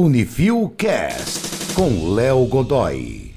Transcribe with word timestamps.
Unifil 0.00 0.72
Cast 0.76 1.74
com 1.74 2.14
Léo 2.14 2.46
Godoy. 2.46 3.34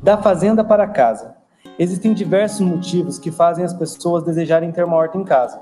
Da 0.00 0.16
fazenda 0.16 0.62
para 0.62 0.86
casa. 0.86 1.34
Existem 1.76 2.14
diversos 2.14 2.60
motivos 2.60 3.18
que 3.18 3.32
fazem 3.32 3.64
as 3.64 3.74
pessoas 3.74 4.22
desejarem 4.22 4.70
ter 4.70 4.84
uma 4.84 4.94
horta 4.94 5.18
em 5.18 5.24
casa. 5.24 5.60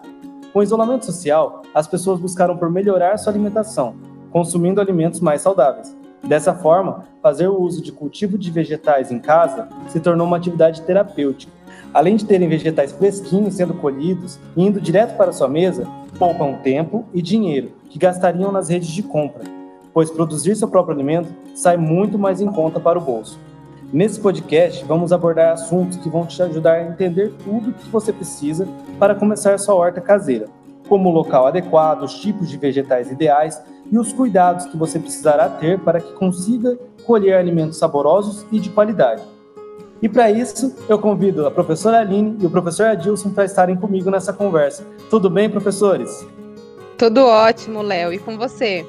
Com 0.53 0.59
o 0.59 0.63
isolamento 0.63 1.07
social, 1.07 1.63
as 1.75 1.87
pessoas 1.87 2.21
buscaram 2.21 2.55
por 2.59 2.71
melhorar 2.71 3.17
sua 3.17 3.33
alimentação, 3.33 3.95
consumindo 4.31 4.79
alimentos 4.79 5.21
mais 5.21 5.41
saudáveis. 5.41 5.97
Dessa 6.23 6.53
forma, 6.53 7.07
fazer 7.23 7.49
o 7.49 7.59
uso 7.59 7.81
de 7.81 7.91
cultivo 7.91 8.37
de 8.37 8.51
vegetais 8.51 9.11
em 9.11 9.19
casa 9.19 9.71
se 9.89 10.01
tornou 10.01 10.27
uma 10.27 10.37
atividade 10.37 10.83
terapêutica. 10.83 11.51
Além 11.95 12.17
de 12.17 12.27
terem 12.27 12.47
vegetais 12.47 12.93
fresquinhos 12.93 13.55
sendo 13.55 13.73
colhidos 13.73 14.39
e 14.55 14.67
indo 14.67 14.83
direto 14.83 15.17
para 15.17 15.33
sua 15.33 15.49
mesa, 15.49 15.89
poupam 16.19 16.59
tempo 16.63 17.07
e 17.15 17.23
dinheiro 17.23 17.73
que 17.89 17.99
gastariam 17.99 18.53
nas 18.53 18.69
redes 18.69 18.91
de 18.91 19.03
compra, 19.03 19.60
pois 19.93 20.11
produzir 20.11 20.57
seu 20.57 20.69
próprio 20.69 20.95
alimento 20.95 21.29
sai 21.55 21.77
muito 21.77 22.19
mais 22.19 22.41
em 22.41 22.47
conta 22.47 22.79
para 22.79 22.99
o 22.99 23.03
bolso. 23.03 23.39
Nesse 23.93 24.21
podcast, 24.21 24.85
vamos 24.85 25.13
abordar 25.13 25.53
assuntos 25.53 25.97
que 25.97 26.09
vão 26.09 26.25
te 26.25 26.41
ajudar 26.41 26.75
a 26.75 26.85
entender 26.85 27.33
tudo 27.43 27.71
o 27.71 27.73
que 27.73 27.89
você 27.89 28.13
precisa 28.13 28.69
para 29.01 29.17
começar 29.17 29.59
sua 29.59 29.75
horta 29.75 30.01
caseira, 30.01 30.47
como 30.89 31.09
o 31.09 31.13
local 31.13 31.47
adequado, 31.49 32.05
os 32.05 32.21
tipos 32.21 32.49
de 32.49 32.57
vegetais 32.57 33.11
ideais 33.11 33.61
e 33.91 33.99
os 33.99 34.13
cuidados 34.13 34.67
que 34.67 34.77
você 34.77 34.99
precisará 34.99 35.49
ter 35.49 35.81
para 35.81 36.01
que 36.01 36.13
consiga 36.13 36.79
colher 37.05 37.35
alimentos 37.35 37.79
saborosos 37.79 38.47
e 38.53 38.61
de 38.61 38.71
qualidade. 38.71 39.23
E 40.01 40.09
para 40.09 40.31
isso, 40.31 40.75
eu 40.89 40.99
convido 40.99 41.47
a 41.47 41.51
professora 41.51 41.99
Aline 41.99 42.37
e 42.41 42.47
o 42.47 42.51
professor 42.51 42.87
Adilson 42.87 43.31
para 43.31 43.45
estarem 43.45 43.77
comigo 43.77 44.09
nessa 44.09 44.33
conversa. 44.33 44.87
Tudo 45.11 45.29
bem, 45.29 45.51
professores? 45.51 46.25
Tudo 46.97 47.27
ótimo, 47.27 47.83
Léo. 47.83 48.13
E 48.13 48.19
com 48.19 48.39
você? 48.39 48.87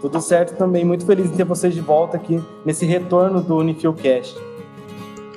Tudo 0.00 0.20
certo 0.20 0.56
também. 0.56 0.84
Muito 0.84 1.04
feliz 1.04 1.26
em 1.26 1.36
ter 1.36 1.44
vocês 1.44 1.74
de 1.74 1.80
volta 1.80 2.16
aqui 2.16 2.42
nesse 2.64 2.86
retorno 2.86 3.40
do 3.40 3.56
Unifilcast. 3.56 4.38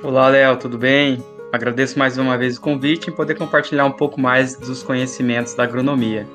Olá, 0.02 0.28
Léo, 0.28 0.56
tudo 0.56 0.78
bem? 0.78 1.22
Agradeço 1.52 1.98
mais 1.98 2.16
uma 2.16 2.38
vez 2.38 2.56
o 2.56 2.60
convite 2.60 3.10
e 3.10 3.12
poder 3.12 3.34
compartilhar 3.34 3.84
um 3.84 3.92
pouco 3.92 4.20
mais 4.20 4.56
dos 4.56 4.82
conhecimentos 4.82 5.54
da 5.54 5.64
agronomia. 5.64 6.26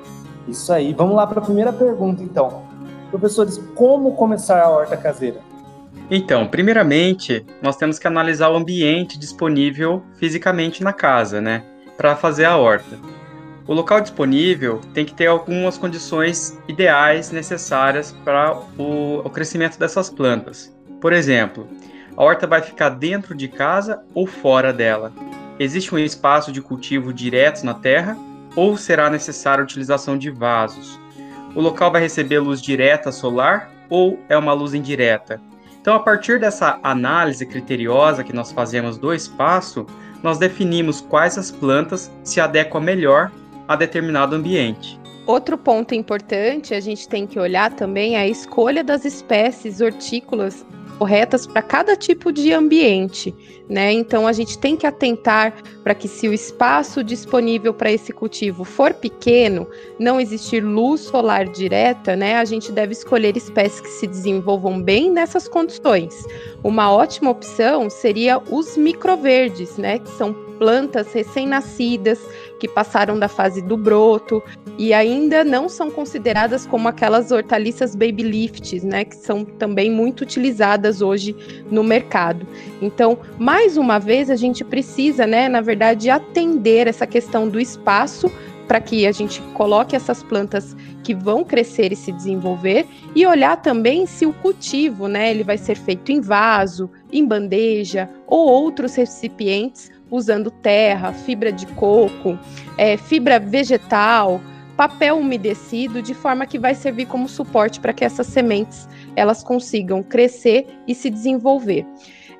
Isso 0.46 0.72
aí. 0.72 0.94
Vamos 0.94 1.16
lá 1.16 1.26
para 1.26 1.40
a 1.40 1.44
primeira 1.44 1.72
pergunta, 1.72 2.22
então. 2.22 2.62
Professores, 3.10 3.58
como 3.74 4.14
começar 4.14 4.62
a 4.62 4.68
horta 4.68 4.96
caseira? 4.96 5.40
Então, 6.10 6.46
primeiramente, 6.46 7.44
nós 7.62 7.76
temos 7.76 7.98
que 7.98 8.06
analisar 8.06 8.50
o 8.50 8.56
ambiente 8.56 9.18
disponível 9.18 10.02
fisicamente 10.16 10.82
na 10.82 10.92
casa, 10.92 11.40
né, 11.40 11.64
para 11.96 12.16
fazer 12.16 12.44
a 12.44 12.56
horta. 12.56 12.96
O 13.68 13.74
local 13.74 14.00
disponível 14.00 14.80
tem 14.94 15.04
que 15.04 15.12
ter 15.12 15.26
algumas 15.26 15.76
condições 15.76 16.58
ideais 16.66 17.30
necessárias 17.30 18.16
para 18.24 18.58
o, 18.78 19.18
o 19.18 19.28
crescimento 19.28 19.78
dessas 19.78 20.08
plantas. 20.08 20.74
Por 21.02 21.12
exemplo, 21.12 21.68
a 22.16 22.24
horta 22.24 22.46
vai 22.46 22.62
ficar 22.62 22.88
dentro 22.88 23.34
de 23.34 23.46
casa 23.46 24.02
ou 24.14 24.26
fora 24.26 24.72
dela? 24.72 25.12
Existe 25.58 25.94
um 25.94 25.98
espaço 25.98 26.50
de 26.50 26.62
cultivo 26.62 27.12
direto 27.12 27.62
na 27.62 27.74
terra 27.74 28.16
ou 28.56 28.74
será 28.78 29.10
necessária 29.10 29.60
a 29.60 29.64
utilização 29.64 30.16
de 30.16 30.30
vasos? 30.30 30.98
O 31.54 31.60
local 31.60 31.92
vai 31.92 32.00
receber 32.00 32.38
luz 32.38 32.62
direta 32.62 33.12
solar 33.12 33.70
ou 33.90 34.18
é 34.30 34.38
uma 34.38 34.54
luz 34.54 34.72
indireta? 34.72 35.42
Então, 35.78 35.94
a 35.94 36.00
partir 36.00 36.40
dessa 36.40 36.80
análise 36.82 37.44
criteriosa 37.44 38.24
que 38.24 38.34
nós 38.34 38.50
fazemos 38.50 38.96
do 38.96 39.12
espaço, 39.12 39.84
nós 40.22 40.38
definimos 40.38 41.02
quais 41.02 41.36
as 41.36 41.50
plantas 41.50 42.10
se 42.24 42.40
adequam 42.40 42.80
melhor 42.80 43.30
a 43.68 43.76
determinado 43.76 44.34
ambiente. 44.34 44.98
Outro 45.26 45.58
ponto 45.58 45.94
importante, 45.94 46.72
a 46.72 46.80
gente 46.80 47.06
tem 47.06 47.26
que 47.26 47.38
olhar 47.38 47.74
também 47.74 48.16
a 48.16 48.26
escolha 48.26 48.82
das 48.82 49.04
espécies 49.04 49.82
hortícolas 49.82 50.64
corretas 50.98 51.46
para 51.46 51.62
cada 51.62 51.94
tipo 51.94 52.32
de 52.32 52.52
ambiente, 52.52 53.34
né? 53.68 53.92
Então 53.92 54.26
a 54.26 54.32
gente 54.32 54.58
tem 54.58 54.76
que 54.76 54.86
atentar 54.86 55.54
para 55.84 55.94
que 55.94 56.08
se 56.08 56.28
o 56.28 56.32
espaço 56.32 57.04
disponível 57.04 57.74
para 57.74 57.92
esse 57.92 58.12
cultivo 58.12 58.64
for 58.64 58.94
pequeno, 58.94 59.66
não 59.98 60.20
existir 60.20 60.60
luz 60.64 61.02
solar 61.02 61.46
direta, 61.46 62.16
né? 62.16 62.36
A 62.36 62.44
gente 62.44 62.72
deve 62.72 62.92
escolher 62.92 63.36
espécies 63.36 63.80
que 63.80 63.88
se 63.88 64.06
desenvolvam 64.06 64.80
bem 64.80 65.10
nessas 65.10 65.46
condições. 65.46 66.14
Uma 66.62 66.92
ótima 66.92 67.30
opção 67.30 67.90
seria 67.90 68.38
os 68.50 68.76
microverdes, 68.76 69.76
né? 69.76 69.98
Que 69.98 70.10
são 70.10 70.32
plantas 70.58 71.12
recém-nascidas 71.12 72.18
que 72.58 72.68
passaram 72.68 73.18
da 73.18 73.28
fase 73.28 73.62
do 73.62 73.76
broto 73.76 74.42
e 74.76 74.92
ainda 74.92 75.44
não 75.44 75.68
são 75.68 75.90
consideradas 75.90 76.66
como 76.66 76.88
aquelas 76.88 77.30
hortaliças 77.30 77.94
baby 77.94 78.22
lifts, 78.22 78.82
né, 78.82 79.04
que 79.04 79.16
são 79.16 79.44
também 79.44 79.90
muito 79.90 80.22
utilizadas 80.22 81.00
hoje 81.00 81.34
no 81.70 81.82
mercado. 81.82 82.46
Então, 82.82 83.18
mais 83.38 83.57
uma 83.76 83.98
vez 83.98 84.30
a 84.30 84.36
gente 84.36 84.64
precisa, 84.64 85.26
né, 85.26 85.48
na 85.48 85.60
verdade, 85.60 86.10
atender 86.10 86.86
essa 86.86 87.06
questão 87.06 87.48
do 87.48 87.58
espaço 87.58 88.30
para 88.66 88.80
que 88.80 89.06
a 89.06 89.12
gente 89.12 89.40
coloque 89.54 89.96
essas 89.96 90.22
plantas 90.22 90.76
que 91.02 91.14
vão 91.14 91.42
crescer 91.42 91.90
e 91.90 91.96
se 91.96 92.12
desenvolver 92.12 92.86
e 93.14 93.26
olhar 93.26 93.56
também 93.56 94.06
se 94.06 94.26
o 94.26 94.32
cultivo, 94.32 95.08
né, 95.08 95.30
ele 95.30 95.42
vai 95.42 95.56
ser 95.56 95.74
feito 95.74 96.12
em 96.12 96.20
vaso, 96.20 96.90
em 97.10 97.26
bandeja 97.26 98.08
ou 98.26 98.46
outros 98.46 98.94
recipientes 98.94 99.90
usando 100.10 100.50
terra, 100.50 101.12
fibra 101.12 101.50
de 101.50 101.66
coco, 101.66 102.38
é, 102.76 102.96
fibra 102.96 103.38
vegetal, 103.38 104.40
papel 104.76 105.18
umedecido, 105.18 106.00
de 106.00 106.14
forma 106.14 106.46
que 106.46 106.58
vai 106.58 106.74
servir 106.74 107.06
como 107.06 107.28
suporte 107.28 107.80
para 107.80 107.92
que 107.92 108.04
essas 108.04 108.26
sementes 108.26 108.88
elas 109.16 109.42
consigam 109.42 110.02
crescer 110.02 110.66
e 110.86 110.94
se 110.94 111.10
desenvolver. 111.10 111.84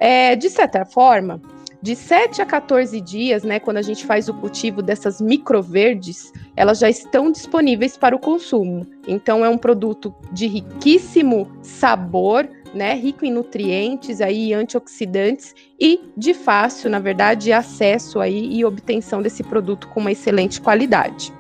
É, 0.01 0.37
de 0.37 0.49
certa 0.49 0.85
forma, 0.85 1.41
de 1.81 1.95
7 1.95 2.43
a 2.43 2.47
14 2.47 3.01
dias, 3.01 3.45
né, 3.45 3.61
quando 3.61 3.77
a 3.77 3.83
gente 3.83 4.05
faz 4.05 4.29
o 4.29 4.35
cultivo 4.35 4.83
dessas 4.83 5.21
microverdes, 5.21 6.33
elas 6.57 6.79
já 6.79 6.91
estão 6.91 7.31
disponíveis 7.31 7.97
para 7.97 8.17
o 8.17 8.19
consumo. 8.19 8.87
Então 9.07 9.45
é 9.45 9.49
um 9.49 9.59
produto 9.59 10.13
de 10.33 10.47
riquíssimo 10.49 11.49
sabor, 11.63 12.49
né, 12.75 12.95
rico 12.95 13.25
em 13.25 13.33
nutrientes 13.33 14.21
aí, 14.21 14.53
antioxidantes 14.53 15.55
e 15.79 16.01
de 16.17 16.35
fácil, 16.35 16.91
na 16.91 16.99
verdade, 16.99 17.53
acesso 17.53 18.21
aí 18.21 18.57
e 18.57 18.65
obtenção 18.65 19.23
desse 19.23 19.45
produto 19.45 19.89
com 19.89 20.01
uma 20.01 20.13
excelente 20.13 20.61
qualidade. 20.61 21.33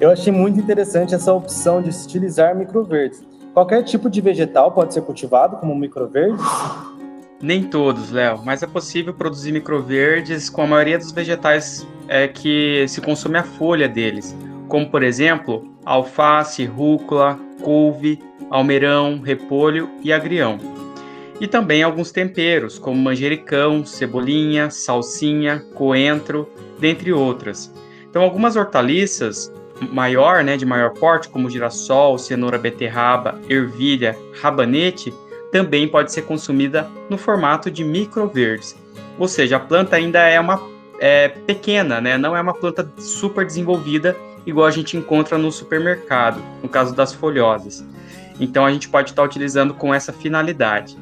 Eu 0.00 0.10
achei 0.10 0.32
muito 0.32 0.58
interessante 0.58 1.14
essa 1.14 1.32
opção 1.32 1.82
de 1.82 1.90
utilizar 1.90 2.54
microverdes. 2.56 3.22
Qualquer 3.52 3.82
tipo 3.84 4.10
de 4.10 4.20
vegetal 4.20 4.72
pode 4.72 4.94
ser 4.94 5.02
cultivado 5.02 5.56
como 5.56 5.74
microverdes? 5.74 6.40
Nem 7.44 7.62
todos, 7.62 8.10
Léo, 8.10 8.40
mas 8.42 8.62
é 8.62 8.66
possível 8.66 9.12
produzir 9.12 9.52
microverdes 9.52 10.48
com 10.48 10.62
a 10.62 10.66
maioria 10.66 10.96
dos 10.96 11.12
vegetais 11.12 11.86
é, 12.08 12.26
que 12.26 12.86
se 12.88 13.02
consome 13.02 13.36
a 13.36 13.42
folha 13.42 13.86
deles, 13.86 14.34
como 14.66 14.88
por 14.88 15.02
exemplo 15.02 15.70
alface, 15.84 16.64
rúcula, 16.64 17.38
couve, 17.60 18.18
almeirão, 18.48 19.20
repolho 19.20 19.90
e 20.02 20.10
agrião. 20.10 20.58
E 21.38 21.46
também 21.46 21.82
alguns 21.82 22.10
temperos, 22.10 22.78
como 22.78 22.96
manjericão, 22.96 23.84
cebolinha, 23.84 24.70
salsinha, 24.70 25.62
coentro, 25.74 26.48
dentre 26.78 27.12
outras. 27.12 27.70
Então, 28.08 28.22
algumas 28.22 28.56
hortaliças 28.56 29.52
maior, 29.92 30.42
né, 30.42 30.56
de 30.56 30.64
maior 30.64 30.94
porte, 30.94 31.28
como 31.28 31.50
girassol, 31.50 32.16
cenoura, 32.16 32.56
beterraba, 32.56 33.38
ervilha, 33.50 34.16
rabanete, 34.40 35.12
também 35.54 35.86
pode 35.86 36.10
ser 36.10 36.22
consumida 36.22 36.90
no 37.08 37.16
formato 37.16 37.70
de 37.70 37.84
microverdes. 37.84 38.74
Ou 39.16 39.28
seja, 39.28 39.54
a 39.54 39.60
planta 39.60 39.94
ainda 39.94 40.18
é 40.18 40.40
uma 40.40 40.60
é, 40.98 41.28
pequena, 41.28 42.00
né? 42.00 42.18
não 42.18 42.36
é 42.36 42.40
uma 42.40 42.52
planta 42.52 42.90
super 42.98 43.46
desenvolvida 43.46 44.16
igual 44.44 44.66
a 44.66 44.70
gente 44.72 44.96
encontra 44.96 45.38
no 45.38 45.52
supermercado, 45.52 46.42
no 46.60 46.68
caso 46.68 46.92
das 46.92 47.14
folhosas. 47.14 47.86
Então 48.40 48.66
a 48.66 48.72
gente 48.72 48.88
pode 48.88 49.10
estar 49.10 49.22
utilizando 49.22 49.74
com 49.74 49.94
essa 49.94 50.12
finalidade. 50.12 50.98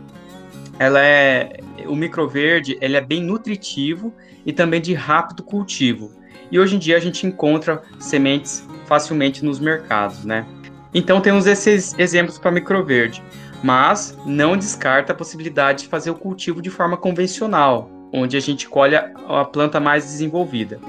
Ela 0.78 1.00
é 1.02 1.56
o 1.86 1.96
microverde, 1.96 2.76
ele 2.82 2.98
é 2.98 3.00
bem 3.00 3.22
nutritivo 3.22 4.12
e 4.44 4.52
também 4.52 4.82
de 4.82 4.92
rápido 4.92 5.42
cultivo. 5.42 6.12
E 6.50 6.60
hoje 6.60 6.76
em 6.76 6.78
dia 6.78 6.98
a 6.98 7.00
gente 7.00 7.26
encontra 7.26 7.82
sementes 7.98 8.68
facilmente 8.84 9.42
nos 9.42 9.58
mercados, 9.58 10.26
né? 10.26 10.44
Então 10.92 11.22
temos 11.22 11.46
esses 11.46 11.98
exemplos 11.98 12.38
para 12.38 12.50
microverde, 12.50 13.22
mas 13.62 14.18
não 14.26 14.56
descarta 14.56 15.12
a 15.12 15.16
possibilidade 15.16 15.82
de 15.82 15.88
fazer 15.88 16.10
o 16.10 16.14
cultivo 16.14 16.60
de 16.60 16.70
forma 16.70 16.96
convencional, 16.96 17.90
onde 18.12 18.36
a 18.36 18.40
gente 18.40 18.68
colhe 18.68 18.96
a 18.96 19.44
planta 19.44 19.78
mais 19.78 20.04
desenvolvida. 20.04 20.80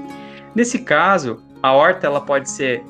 Nesse 0.54 0.80
caso, 0.80 1.42
a 1.62 1.72
horta 1.72 2.06
ela 2.06 2.20
pode 2.20 2.50
ser 2.50 2.84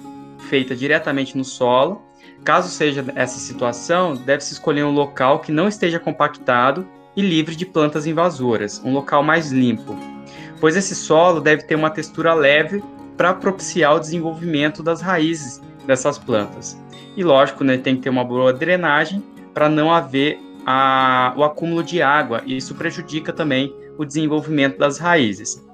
feita 0.49 0.75
diretamente 0.75 1.37
no 1.37 1.45
solo 1.45 2.03
Caso 2.45 2.69
seja 2.69 3.03
essa 3.15 3.39
situação, 3.39 4.15
deve-se 4.15 4.53
escolher 4.53 4.85
um 4.85 4.93
local 4.93 5.39
que 5.39 5.51
não 5.51 5.67
esteja 5.67 5.99
compactado 5.99 6.87
e 7.17 7.23
livre 7.23 7.57
de 7.57 7.65
plantas 7.65 8.07
invasoras, 8.07 8.83
um 8.85 8.93
local 8.93 9.23
mais 9.23 9.51
limpo, 9.51 9.97
pois 10.61 10.77
esse 10.77 10.95
solo 10.95 11.41
deve 11.41 11.63
ter 11.63 11.75
uma 11.75 11.89
textura 11.89 12.35
leve 12.35 12.85
para 13.17 13.33
propiciar 13.33 13.95
o 13.95 14.01
desenvolvimento 14.01 14.83
das 14.83 15.01
raízes 15.01 15.63
dessas 15.87 16.19
plantas. 16.19 16.79
E 17.17 17.25
lógico, 17.25 17.65
né, 17.65 17.79
tem 17.79 17.97
que 17.97 18.03
ter 18.03 18.11
uma 18.11 18.25
boa 18.25 18.53
drenagem 18.53 19.23
para 19.55 19.69
não 19.69 19.95
haver 19.95 20.39
a, 20.67 21.33
o 21.37 21.45
acúmulo 21.45 21.83
de 21.83 22.03
água, 22.03 22.43
e 22.45 22.56
isso 22.56 22.75
prejudica 22.75 23.33
também 23.33 23.75
o 23.97 24.05
desenvolvimento 24.05 24.77
das 24.77 24.99
raízes. 24.99 25.65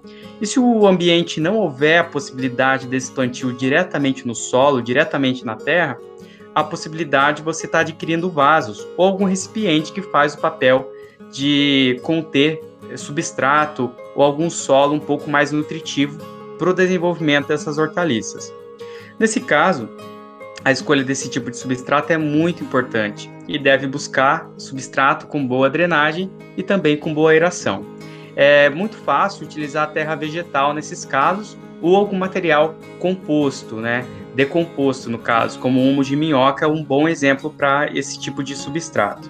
E 0.41 0.47
se 0.47 0.61
o 0.61 0.87
ambiente 0.87 1.41
não 1.41 1.57
houver 1.57 1.99
a 1.99 2.05
possibilidade 2.05 2.87
desse 2.87 3.11
plantio 3.11 3.53
diretamente 3.53 4.27
no 4.27 4.35
solo, 4.35 4.83
diretamente 4.83 5.45
na 5.45 5.57
terra, 5.57 5.99
a 6.55 6.65
possibilidade 6.65 7.39
de 7.39 7.43
você 7.43 7.67
estar 7.67 7.79
tá 7.79 7.83
adquirindo 7.83 8.31
vasos 8.31 8.87
ou 8.97 9.07
algum 9.07 9.25
recipiente 9.25 9.93
que 9.93 10.03
faz 10.03 10.35
o 10.35 10.39
papel 10.39 10.91
de 11.31 12.01
conter 12.03 12.61
substrato 12.97 13.91
ou 14.15 14.25
algum 14.25 14.51
solo 14.51 14.95
um 14.95 15.01
pouco 15.01 15.31
mais 15.31 15.53
nutritivo 15.53 16.19
para 16.59 16.71
o 16.71 16.75
desenvolvimento 16.75 17.49
dessas 17.49 17.79
hortaliças. 17.79 18.53
Nesse 19.19 19.41
caso, 19.41 19.89
a 20.65 20.73
escolha 20.73 21.05
desse 21.05 21.31
tipo 21.31 21.51
de 21.51 21.57
substrato 21.57 22.13
é 22.13 22.19
muito 22.19 22.65
importante 22.65 23.31
e 23.51 23.59
deve 23.59 23.89
buscar 23.89 24.49
substrato 24.57 25.27
com 25.27 25.45
boa 25.45 25.69
drenagem 25.69 26.31
e 26.57 26.63
também 26.63 26.97
com 26.97 27.13
boa 27.13 27.33
aeração. 27.33 27.85
É 28.37 28.71
muito 28.71 28.97
fácil 28.97 29.45
utilizar 29.45 29.85
a 29.85 29.87
terra 29.91 30.15
vegetal 30.15 30.73
nesses 30.73 31.05
casos 31.05 31.59
ou 31.83 31.97
algum 31.97 32.17
material 32.17 32.77
composto, 33.01 33.77
né? 33.77 34.07
decomposto 34.37 35.11
no 35.11 35.19
caso, 35.19 35.59
como 35.59 35.83
humo 35.83 36.05
de 36.05 36.15
minhoca 36.15 36.65
é 36.65 36.69
um 36.69 36.85
bom 36.85 37.09
exemplo 37.09 37.51
para 37.51 37.91
esse 37.93 38.19
tipo 38.21 38.45
de 38.45 38.55
substrato. 38.55 39.29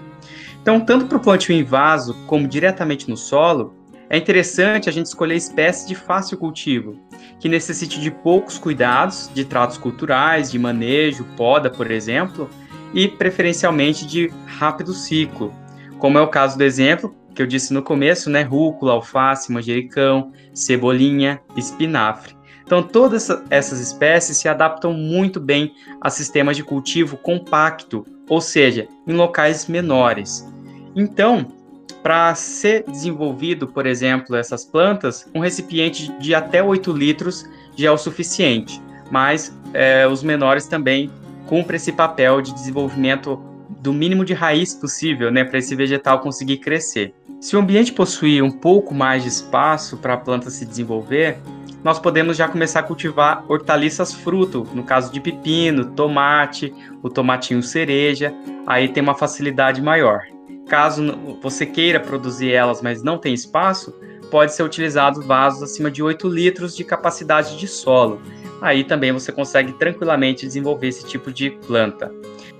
Então, 0.60 0.78
tanto 0.78 1.06
para 1.06 1.16
o 1.16 1.20
plantio 1.20 1.54
em 1.54 1.64
vaso 1.64 2.14
como 2.26 2.46
diretamente 2.46 3.08
no 3.08 3.16
solo, 3.16 3.74
é 4.10 4.18
interessante 4.18 4.88
a 4.88 4.92
gente 4.92 5.06
escolher 5.06 5.36
espécies 5.36 5.88
de 5.88 5.94
fácil 5.94 6.36
cultivo, 6.36 6.98
que 7.38 7.48
necessite 7.48 7.98
de 7.98 8.10
poucos 8.10 8.58
cuidados, 8.58 9.30
de 9.32 9.46
tratos 9.46 9.78
culturais, 9.78 10.50
de 10.50 10.58
manejo, 10.58 11.24
poda, 11.36 11.70
por 11.70 11.90
exemplo, 11.90 12.50
e 12.94 13.08
preferencialmente 13.08 14.06
de 14.06 14.30
rápido 14.46 14.92
ciclo, 14.92 15.54
como 15.98 16.18
é 16.18 16.20
o 16.20 16.28
caso 16.28 16.56
do 16.56 16.64
exemplo 16.64 17.14
que 17.34 17.42
eu 17.42 17.46
disse 17.46 17.72
no 17.72 17.82
começo, 17.82 18.28
né? 18.28 18.42
Rúcula, 18.42 18.92
alface, 18.92 19.52
manjericão, 19.52 20.32
cebolinha, 20.52 21.40
espinafre. 21.56 22.34
Então, 22.64 22.82
todas 22.82 23.28
essas 23.50 23.80
espécies 23.80 24.36
se 24.36 24.48
adaptam 24.48 24.92
muito 24.92 25.40
bem 25.40 25.72
a 26.00 26.08
sistemas 26.10 26.56
de 26.56 26.62
cultivo 26.62 27.16
compacto, 27.16 28.06
ou 28.28 28.40
seja, 28.40 28.86
em 29.06 29.12
locais 29.12 29.66
menores. 29.66 30.46
Então, 30.94 31.46
para 32.02 32.34
ser 32.34 32.84
desenvolvido, 32.84 33.66
por 33.66 33.86
exemplo, 33.86 34.36
essas 34.36 34.64
plantas, 34.64 35.28
um 35.34 35.40
recipiente 35.40 36.12
de 36.18 36.34
até 36.34 36.62
8 36.62 36.92
litros 36.92 37.44
já 37.76 37.88
é 37.88 37.90
o 37.90 37.98
suficiente, 37.98 38.80
mas 39.10 39.54
é, 39.74 40.06
os 40.06 40.22
menores 40.22 40.66
também 40.66 41.10
cumprem 41.46 41.76
esse 41.76 41.92
papel 41.92 42.40
de 42.40 42.52
desenvolvimento 42.52 43.40
do 43.68 43.92
mínimo 43.92 44.24
de 44.24 44.34
raiz 44.34 44.74
possível, 44.74 45.30
né, 45.30 45.44
para 45.44 45.58
esse 45.58 45.74
vegetal 45.74 46.20
conseguir 46.20 46.58
crescer. 46.58 47.14
Se 47.40 47.56
o 47.56 47.58
ambiente 47.58 47.92
possuir 47.92 48.42
um 48.42 48.50
pouco 48.50 48.94
mais 48.94 49.22
de 49.22 49.28
espaço 49.28 49.96
para 49.96 50.14
a 50.14 50.16
planta 50.16 50.50
se 50.50 50.66
desenvolver, 50.66 51.38
nós 51.82 51.98
podemos 51.98 52.36
já 52.36 52.46
começar 52.48 52.80
a 52.80 52.82
cultivar 52.82 53.44
hortaliças 53.48 54.12
fruto, 54.12 54.66
no 54.74 54.84
caso 54.84 55.12
de 55.12 55.20
pepino, 55.20 55.86
tomate, 55.92 56.74
o 57.02 57.08
tomatinho 57.08 57.62
cereja, 57.62 58.34
aí 58.66 58.88
tem 58.88 59.02
uma 59.02 59.14
facilidade 59.14 59.80
maior. 59.80 60.22
Caso 60.68 61.18
você 61.42 61.66
queira 61.66 61.98
produzir 61.98 62.52
elas, 62.52 62.82
mas 62.82 63.02
não 63.02 63.18
tem 63.18 63.34
espaço, 63.34 63.94
pode 64.30 64.54
ser 64.54 64.62
utilizado 64.62 65.22
vasos 65.22 65.62
acima 65.62 65.90
de 65.90 66.02
8 66.02 66.28
litros 66.28 66.76
de 66.76 66.84
capacidade 66.84 67.58
de 67.58 67.66
solo. 67.66 68.20
Aí 68.60 68.84
também 68.84 69.10
você 69.10 69.32
consegue 69.32 69.72
tranquilamente 69.72 70.46
desenvolver 70.46 70.88
esse 70.88 71.06
tipo 71.06 71.32
de 71.32 71.50
planta. 71.50 72.12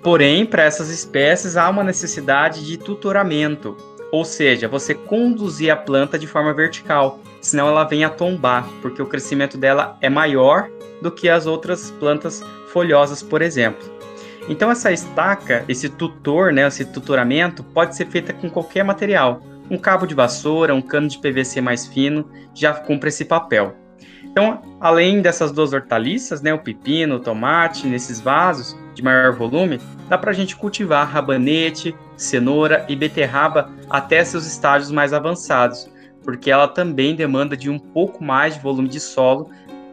Porém, 0.03 0.47
para 0.47 0.65
essas 0.65 0.89
espécies 0.89 1.57
há 1.57 1.69
uma 1.69 1.85
necessidade 1.85 2.67
de 2.67 2.79
tutoramento, 2.79 3.77
ou 4.11 4.25
seja, 4.25 4.67
você 4.67 4.95
conduzir 4.95 5.71
a 5.71 5.77
planta 5.77 6.19
de 6.19 6.27
forma 6.27 6.53
vertical, 6.55 7.21
senão 7.41 7.69
ela 7.69 7.85
vem 7.85 8.05
a 8.05 8.11
tombar, 8.11 8.67
porque 8.83 9.01
o 9.01 9.07
crescimento 9.07 9.57
dela 9.57 9.97
é 10.01 10.09
maior 10.09 10.69
do 11.01 11.11
que 11.11 11.29
as 11.29 11.47
outras 11.47 11.91
plantas 11.93 12.45
folhosas, 12.73 13.23
por 13.23 13.43
exemplo. 13.43 14.01
Então 14.49 14.71
essa 14.71 14.91
estaca, 14.91 15.65
esse 15.69 15.89
tutor, 15.89 16.53
né, 16.53 16.67
esse 16.67 16.85
tutoramento, 16.85 17.63
pode 17.63 17.97
ser 17.97 18.07
feita 18.07 18.33
com 18.33 18.51
qualquer 18.51 18.85
material. 18.85 19.43
Um 19.71 19.79
cabo 19.79 20.07
de 20.07 20.15
vassoura, 20.15 20.75
um 20.75 20.83
cano 20.83 21.09
de 21.09 21.19
PVC 21.19 21.61
mais 21.61 21.87
fino, 21.87 22.29
já 22.55 22.75
cumpre 22.75 23.09
esse 23.09 23.25
papel. 23.25 23.77
Então, 24.25 24.63
além 24.81 25.21
dessas 25.23 25.51
duas 25.51 25.73
hortaliças, 25.73 26.41
né, 26.41 26.53
o 26.53 26.59
pepino, 26.59 27.17
o 27.17 27.21
tomate, 27.21 27.87
nesses 27.87 28.21
vasos 28.21 28.77
de 28.95 29.03
maior 29.03 29.33
volume, 29.33 29.81
dá 30.09 30.17
para 30.17 30.31
a 30.31 30.35
gente 30.35 30.57
cultivar 30.57 31.09
rabanete, 31.09 31.95
cenoura 32.17 32.85
e 32.89 32.95
beterraba 32.95 33.71
até 33.89 34.25
seus 34.25 34.47
estágios 34.47 34.91
mais 34.91 35.13
avançados, 35.13 35.89
porque 36.23 36.51
ela 36.51 36.69
também 36.69 37.15
demanda 37.15 37.57
de 37.57 37.71
um 37.71 37.79
pouco 37.79 38.23
mais 38.23 38.55
de 38.55 38.61
volume 38.61 38.89
de 38.89 39.01
solo. 39.01 39.51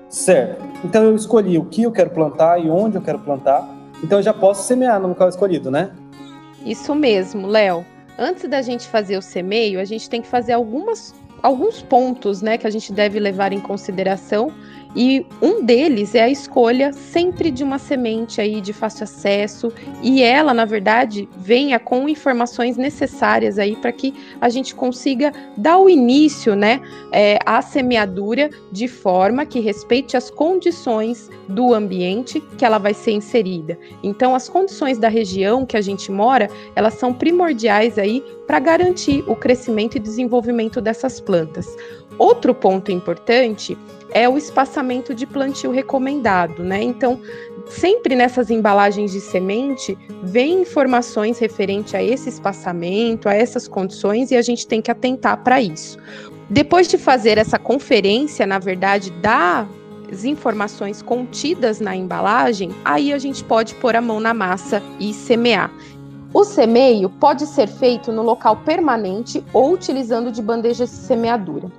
Certo. 0.10 0.64
Então 0.84 1.04
eu 1.04 1.16
escolhi 1.16 1.58
o 1.58 1.66
que 1.66 1.84
eu 1.84 1.92
quero 1.92 2.10
plantar 2.10 2.64
e 2.64 2.70
onde 2.70 2.96
eu 2.96 3.02
quero 3.02 3.20
plantar. 3.20 3.68
Então 4.04 4.20
eu 4.20 4.24
já 4.24 4.34
posso 4.34 4.68
semear 4.68 5.00
no 5.00 5.10
local 5.10 5.28
escolhido, 5.30 5.70
né? 5.70 5.92
Isso 6.66 6.94
mesmo, 6.94 7.48
Léo. 7.48 7.86
Antes 8.18 8.50
da 8.50 8.62
gente 8.62 8.88
fazer 8.88 9.18
o 9.18 9.22
semeio, 9.22 9.80
a 9.80 9.86
gente 9.86 10.10
tem 10.10 10.22
que 10.22 10.28
fazer 10.28 10.54
algumas 10.54 11.14
alguns 11.44 11.84
pontos, 11.84 12.42
né, 12.42 12.58
que 12.58 12.66
a 12.66 12.70
gente 12.70 12.92
deve 12.92 13.20
levar 13.20 13.54
em 13.54 13.60
consideração 13.60 14.52
e 15.00 15.24
um 15.44 15.64
deles 15.64 16.16
é 16.16 16.24
a 16.24 16.30
escolha 16.30 16.92
sempre 16.92 17.52
de 17.52 17.64
uma 17.64 17.78
semente 17.78 18.42
aí 18.42 18.60
de 18.60 18.74
fácil 18.74 19.04
acesso 19.04 19.72
e 20.02 20.24
ela, 20.24 20.56
na 20.56 20.66
verdade, 20.66 21.30
venha 21.38 21.78
com 21.78 22.10
informações 22.10 22.78
necessárias 22.78 23.60
aí 23.60 23.76
para 23.76 23.92
que 23.92 24.12
a 24.42 24.50
gente 24.50 24.74
consiga 24.74 25.32
dar 25.56 25.78
o 25.78 25.88
início, 25.88 26.56
né, 26.56 26.82
é, 27.12 27.38
à 27.46 27.62
semeadura 27.62 28.50
de 28.72 28.88
forma 28.88 29.46
que 29.46 29.60
respeite 29.60 30.18
as 30.18 30.32
condições 30.32 31.30
do 31.48 31.76
ambiente 31.76 32.42
que 32.58 32.66
ela 32.66 32.80
vai 32.80 32.96
ser 32.96 33.12
inserida. 33.12 33.78
Então, 34.02 34.34
as 34.34 34.50
condições 34.50 34.98
da 34.98 35.10
região 35.10 35.64
que 35.64 35.78
a 35.78 35.82
gente 35.82 36.12
mora, 36.12 36.50
elas 36.76 36.96
são 36.96 37.14
primordiais 37.14 38.00
aí 38.00 38.24
para 38.48 38.58
garantir 38.58 39.24
o 39.28 39.36
crescimento 39.36 39.96
e 39.96 40.00
desenvolvimento 40.00 40.82
dessas 40.82 41.20
plantas. 41.20 41.68
Outro 42.18 42.56
ponto 42.56 42.92
importante 42.92 43.78
é 44.12 44.28
o 44.28 44.38
espaçamento 44.38 44.87
de 45.14 45.26
plantio 45.26 45.72
recomendado, 45.72 46.64
né? 46.64 46.82
Então, 46.82 47.20
sempre 47.68 48.16
nessas 48.16 48.50
embalagens 48.50 49.12
de 49.12 49.20
semente, 49.20 49.98
vem 50.24 50.62
informações 50.62 51.40
referente 51.40 51.96
a 51.96 52.04
esse 52.04 52.30
espaçamento, 52.30 53.28
a 53.28 53.34
essas 53.34 53.68
condições, 53.68 54.32
e 54.32 54.36
a 54.36 54.42
gente 54.42 54.66
tem 54.66 54.82
que 54.82 54.90
atentar 54.90 55.44
para 55.44 55.62
isso. 55.62 55.98
Depois 56.50 56.88
de 56.88 56.98
fazer 56.98 57.38
essa 57.38 57.60
conferência, 57.60 58.48
na 58.48 58.58
verdade, 58.60 59.12
das 59.22 60.24
informações 60.24 61.02
contidas 61.02 61.82
na 61.82 61.96
embalagem, 61.96 62.72
aí 62.86 63.12
a 63.12 63.18
gente 63.18 63.44
pode 63.44 63.76
pôr 63.76 63.96
a 63.96 64.02
mão 64.02 64.20
na 64.20 64.34
massa 64.34 64.82
e 65.00 65.14
semear. 65.14 65.70
O 66.34 66.44
semeio 66.44 67.10
pode 67.10 67.46
ser 67.46 67.68
feito 67.68 68.12
no 68.12 68.22
local 68.22 68.58
permanente 68.58 69.44
ou 69.54 69.74
utilizando 69.74 70.32
de 70.32 70.42
bandejas 70.42 70.90
de 70.90 70.96
semeadura. 70.96 71.72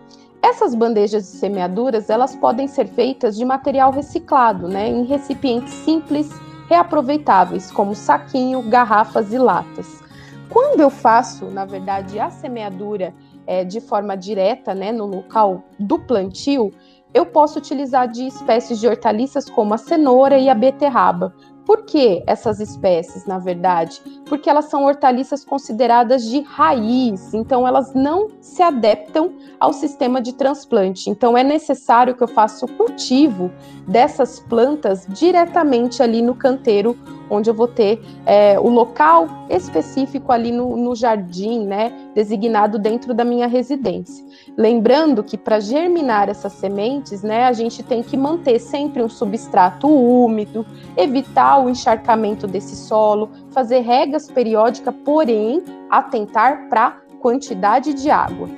Essas 0.42 0.74
bandejas 0.74 1.24
de 1.24 1.38
semeaduras, 1.38 2.08
elas 2.08 2.36
podem 2.36 2.68
ser 2.68 2.86
feitas 2.86 3.36
de 3.36 3.44
material 3.44 3.90
reciclado, 3.90 4.68
né, 4.68 4.88
em 4.88 5.04
recipientes 5.04 5.72
simples, 5.72 6.30
reaproveitáveis, 6.68 7.70
como 7.70 7.94
saquinho, 7.94 8.62
garrafas 8.62 9.32
e 9.32 9.38
latas. 9.38 10.00
Quando 10.48 10.80
eu 10.80 10.90
faço, 10.90 11.46
na 11.46 11.64
verdade, 11.64 12.18
a 12.18 12.30
semeadura 12.30 13.12
é, 13.46 13.64
de 13.64 13.80
forma 13.80 14.16
direta, 14.16 14.74
né, 14.74 14.92
no 14.92 15.06
local 15.06 15.64
do 15.78 15.98
plantio, 15.98 16.72
eu 17.12 17.26
posso 17.26 17.58
utilizar 17.58 18.06
de 18.06 18.26
espécies 18.26 18.78
de 18.78 18.86
hortaliças 18.86 19.48
como 19.48 19.74
a 19.74 19.78
cenoura 19.78 20.38
e 20.38 20.48
a 20.48 20.54
beterraba, 20.54 21.34
por 21.68 21.82
que 21.82 22.22
essas 22.26 22.60
espécies, 22.60 23.26
na 23.26 23.38
verdade? 23.38 24.00
Porque 24.24 24.48
elas 24.48 24.70
são 24.70 24.84
hortaliças 24.84 25.44
consideradas 25.44 26.24
de 26.24 26.40
raiz, 26.40 27.34
então 27.34 27.68
elas 27.68 27.92
não 27.92 28.28
se 28.40 28.62
adaptam 28.62 29.34
ao 29.60 29.74
sistema 29.74 30.18
de 30.18 30.32
transplante. 30.32 31.10
Então 31.10 31.36
é 31.36 31.44
necessário 31.44 32.14
que 32.14 32.22
eu 32.22 32.28
faça 32.28 32.64
o 32.64 32.72
cultivo 32.72 33.52
dessas 33.86 34.40
plantas 34.40 35.06
diretamente 35.10 36.02
ali 36.02 36.22
no 36.22 36.34
canteiro, 36.34 36.96
onde 37.30 37.50
eu 37.50 37.54
vou 37.54 37.68
ter 37.68 38.00
é, 38.26 38.58
o 38.58 38.68
local 38.68 39.28
específico 39.48 40.32
ali 40.32 40.52
no, 40.52 40.76
no 40.76 40.94
jardim, 40.94 41.66
né, 41.66 41.92
designado 42.14 42.78
dentro 42.78 43.14
da 43.14 43.24
minha 43.24 43.46
residência. 43.46 44.24
Lembrando 44.56 45.22
que 45.22 45.36
para 45.36 45.60
germinar 45.60 46.28
essas 46.28 46.52
sementes, 46.52 47.22
né, 47.22 47.44
a 47.44 47.52
gente 47.52 47.82
tem 47.82 48.02
que 48.02 48.16
manter 48.16 48.58
sempre 48.58 49.02
um 49.02 49.08
substrato 49.08 49.88
úmido, 49.88 50.66
evitar 50.96 51.64
o 51.64 51.68
encharcamento 51.68 52.46
desse 52.46 52.76
solo, 52.76 53.30
fazer 53.50 53.80
regas 53.80 54.30
periódicas, 54.30 54.94
porém 55.04 55.62
atentar 55.90 56.68
para 56.68 56.96
quantidade 57.20 57.94
de 57.94 58.10
água. 58.10 58.48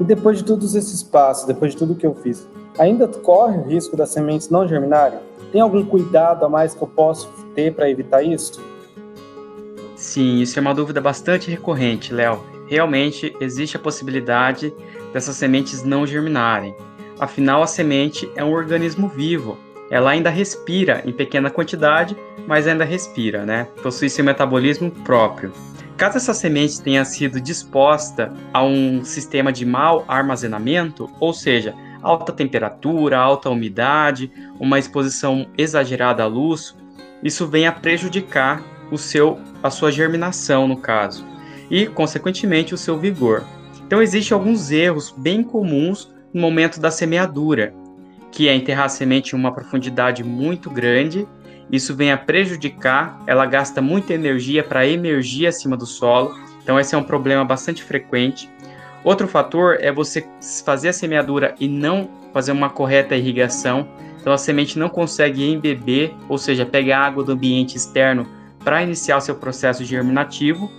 E 0.00 0.04
depois 0.04 0.38
de 0.38 0.44
todos 0.44 0.74
esses 0.74 1.02
passos, 1.02 1.46
depois 1.46 1.72
de 1.72 1.78
tudo 1.78 1.94
que 1.94 2.06
eu 2.06 2.14
fiz, 2.14 2.46
ainda 2.78 3.06
corre 3.06 3.58
o 3.58 3.62
risco 3.62 3.96
das 3.96 4.10
sementes 4.10 4.48
não 4.48 4.66
germinarem? 4.66 5.18
Tem 5.50 5.60
algum 5.60 5.84
cuidado 5.84 6.44
a 6.44 6.48
mais 6.48 6.74
que 6.74 6.82
eu 6.82 6.88
posso 6.88 7.28
ter 7.54 7.74
para 7.74 7.90
evitar 7.90 8.22
isso? 8.22 8.62
Sim, 9.94 10.40
isso 10.40 10.58
é 10.58 10.62
uma 10.62 10.74
dúvida 10.74 11.00
bastante 11.00 11.50
recorrente, 11.50 12.12
Léo. 12.12 12.42
Realmente 12.66 13.36
existe 13.40 13.76
a 13.76 13.80
possibilidade 13.80 14.74
dessas 15.12 15.36
sementes 15.36 15.84
não 15.84 16.06
germinarem. 16.06 16.74
Afinal, 17.20 17.62
a 17.62 17.66
semente 17.66 18.28
é 18.34 18.42
um 18.42 18.52
organismo 18.52 19.08
vivo. 19.08 19.56
Ela 19.90 20.10
ainda 20.10 20.30
respira 20.30 21.02
em 21.04 21.12
pequena 21.12 21.50
quantidade, 21.50 22.16
mas 22.46 22.66
ainda 22.66 22.84
respira, 22.84 23.44
né? 23.44 23.68
Possui 23.82 24.08
seu 24.08 24.24
metabolismo 24.24 24.90
próprio. 24.90 25.52
Caso 25.96 26.16
essa 26.16 26.34
semente 26.34 26.80
tenha 26.80 27.04
sido 27.04 27.40
disposta 27.40 28.32
a 28.52 28.64
um 28.64 29.04
sistema 29.04 29.52
de 29.52 29.66
mau 29.66 30.04
armazenamento, 30.08 31.08
ou 31.20 31.32
seja, 31.32 31.74
alta 32.02 32.32
temperatura, 32.32 33.18
alta 33.18 33.48
umidade, 33.48 34.30
uma 34.58 34.78
exposição 34.78 35.46
exagerada 35.56 36.22
à 36.22 36.26
luz, 36.26 36.76
isso 37.22 37.46
vem 37.46 37.66
a 37.66 37.72
prejudicar 37.72 38.62
o 38.90 38.98
seu, 38.98 39.38
a 39.62 39.70
sua 39.70 39.92
germinação, 39.92 40.66
no 40.66 40.76
caso, 40.76 41.24
e, 41.70 41.86
consequentemente, 41.86 42.74
o 42.74 42.78
seu 42.78 42.98
vigor. 42.98 43.44
Então, 43.86 44.02
existem 44.02 44.34
alguns 44.34 44.70
erros 44.70 45.14
bem 45.16 45.42
comuns 45.42 46.12
no 46.32 46.40
momento 46.40 46.80
da 46.80 46.90
semeadura, 46.90 47.74
que 48.30 48.48
é 48.48 48.54
enterrar 48.54 48.86
a 48.86 48.88
semente 48.88 49.34
em 49.34 49.38
uma 49.38 49.52
profundidade 49.52 50.24
muito 50.24 50.70
grande. 50.70 51.28
Isso 51.70 51.94
vem 51.94 52.10
a 52.10 52.16
prejudicar, 52.16 53.22
ela 53.26 53.46
gasta 53.46 53.80
muita 53.80 54.14
energia 54.14 54.64
para 54.64 54.86
emergir 54.86 55.46
acima 55.46 55.76
do 55.76 55.86
solo, 55.86 56.34
então 56.62 56.78
esse 56.78 56.94
é 56.94 56.98
um 56.98 57.02
problema 57.04 57.44
bastante 57.44 57.82
frequente. 57.82 58.50
Outro 59.04 59.26
fator 59.26 59.78
é 59.80 59.90
você 59.90 60.26
fazer 60.64 60.90
a 60.90 60.92
semeadura 60.92 61.54
e 61.58 61.66
não 61.66 62.08
fazer 62.32 62.52
uma 62.52 62.70
correta 62.70 63.16
irrigação. 63.16 63.88
Então 64.20 64.32
a 64.32 64.38
semente 64.38 64.78
não 64.78 64.88
consegue 64.88 65.44
embeber, 65.44 66.14
ou 66.28 66.38
seja, 66.38 66.64
pegar 66.64 67.00
água 67.00 67.24
do 67.24 67.32
ambiente 67.32 67.76
externo 67.76 68.26
para 68.62 68.82
iniciar 68.82 69.16
o 69.16 69.20
seu 69.20 69.34
processo 69.34 69.84
germinativo. 69.84 70.70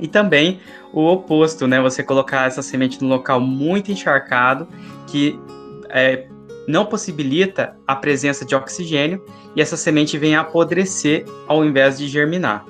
E 0.00 0.08
também 0.08 0.60
o 0.92 1.06
oposto, 1.06 1.66
né? 1.66 1.80
Você 1.80 2.02
colocar 2.02 2.46
essa 2.46 2.62
semente 2.62 3.02
num 3.02 3.08
local 3.08 3.40
muito 3.40 3.92
encharcado 3.92 4.66
que 5.06 5.38
é, 5.90 6.26
não 6.66 6.86
possibilita 6.86 7.76
a 7.86 7.94
presença 7.94 8.44
de 8.44 8.54
oxigênio 8.54 9.22
e 9.54 9.60
essa 9.60 9.76
semente 9.76 10.16
vem 10.16 10.34
apodrecer 10.34 11.24
ao 11.46 11.64
invés 11.64 11.98
de 11.98 12.08
germinar. 12.08 12.64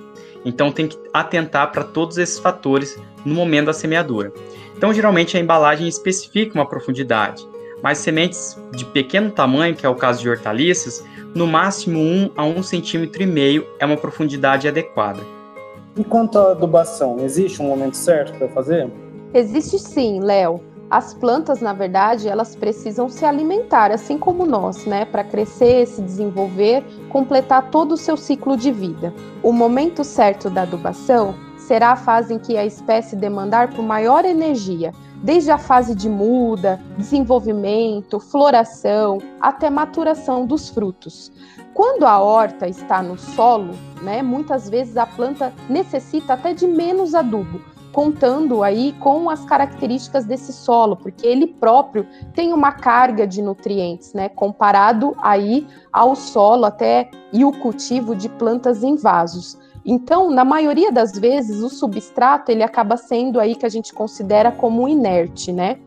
Então 0.44 0.72
tem 0.72 0.88
que 0.88 0.98
atentar 1.12 1.70
para 1.72 1.84
todos 1.84 2.18
esses 2.18 2.38
fatores 2.38 2.98
no 3.24 3.34
momento 3.34 3.66
da 3.66 3.72
semeadura. 3.72 4.32
Então, 4.76 4.92
geralmente, 4.92 5.36
a 5.36 5.40
embalagem 5.40 5.86
especifica 5.86 6.58
uma 6.58 6.66
profundidade, 6.66 7.46
mas 7.82 7.98
sementes 7.98 8.58
de 8.72 8.84
pequeno 8.84 9.30
tamanho, 9.30 9.76
que 9.76 9.86
é 9.86 9.88
o 9.88 9.94
caso 9.94 10.20
de 10.20 10.28
hortaliças, 10.28 11.04
no 11.34 11.46
máximo 11.46 11.98
1 11.98 12.30
a 12.36 12.42
1,5 12.42 13.10
cm 13.10 13.66
é 13.78 13.86
uma 13.86 13.96
profundidade 13.96 14.68
adequada. 14.68 15.20
E 15.96 16.04
quanto 16.04 16.38
à 16.38 16.52
adubação, 16.52 17.18
existe 17.20 17.60
um 17.60 17.66
momento 17.66 17.96
certo 17.96 18.36
para 18.38 18.48
fazer? 18.48 18.90
Existe 19.34 19.78
sim, 19.78 20.20
Léo. 20.20 20.60
As 20.92 21.14
plantas, 21.14 21.62
na 21.62 21.72
verdade, 21.72 22.28
elas 22.28 22.54
precisam 22.54 23.08
se 23.08 23.24
alimentar, 23.24 23.90
assim 23.90 24.18
como 24.18 24.44
nós, 24.44 24.84
né, 24.84 25.06
para 25.06 25.24
crescer, 25.24 25.86
se 25.86 26.02
desenvolver, 26.02 26.84
completar 27.08 27.70
todo 27.70 27.92
o 27.92 27.96
seu 27.96 28.14
ciclo 28.14 28.58
de 28.58 28.70
vida. 28.70 29.10
O 29.42 29.54
momento 29.54 30.04
certo 30.04 30.50
da 30.50 30.64
adubação 30.64 31.34
será 31.56 31.92
a 31.92 31.96
fase 31.96 32.34
em 32.34 32.38
que 32.38 32.58
a 32.58 32.66
espécie 32.66 33.16
demandar 33.16 33.70
por 33.72 33.82
maior 33.82 34.26
energia, 34.26 34.92
desde 35.22 35.50
a 35.50 35.56
fase 35.56 35.94
de 35.94 36.10
muda, 36.10 36.78
desenvolvimento, 36.98 38.20
floração, 38.20 39.16
até 39.40 39.70
maturação 39.70 40.44
dos 40.44 40.68
frutos. 40.68 41.32
Quando 41.72 42.04
a 42.04 42.20
horta 42.20 42.68
está 42.68 43.02
no 43.02 43.16
solo, 43.16 43.70
né, 44.02 44.20
muitas 44.20 44.68
vezes 44.68 44.98
a 44.98 45.06
planta 45.06 45.54
necessita 45.70 46.34
até 46.34 46.52
de 46.52 46.66
menos 46.66 47.14
adubo, 47.14 47.62
contando 47.92 48.62
aí 48.62 48.92
com 48.98 49.28
as 49.28 49.44
características 49.44 50.24
desse 50.24 50.52
solo, 50.52 50.96
porque 50.96 51.26
ele 51.26 51.46
próprio 51.46 52.06
tem 52.34 52.52
uma 52.52 52.72
carga 52.72 53.26
de 53.26 53.42
nutrientes, 53.42 54.14
né, 54.14 54.28
comparado 54.28 55.14
aí 55.18 55.66
ao 55.92 56.16
solo 56.16 56.64
até 56.64 57.10
e 57.32 57.44
o 57.44 57.52
cultivo 57.52 58.16
de 58.16 58.28
plantas 58.28 58.82
em 58.82 58.96
vasos. 58.96 59.58
Então, 59.84 60.30
na 60.30 60.44
maioria 60.44 60.92
das 60.92 61.12
vezes, 61.12 61.60
o 61.60 61.68
substrato 61.68 62.52
ele 62.52 62.62
acaba 62.62 62.96
sendo 62.96 63.40
aí 63.40 63.54
que 63.54 63.66
a 63.66 63.68
gente 63.68 63.92
considera 63.92 64.52
como 64.52 64.88
inerte, 64.88 65.50
né? 65.50 65.78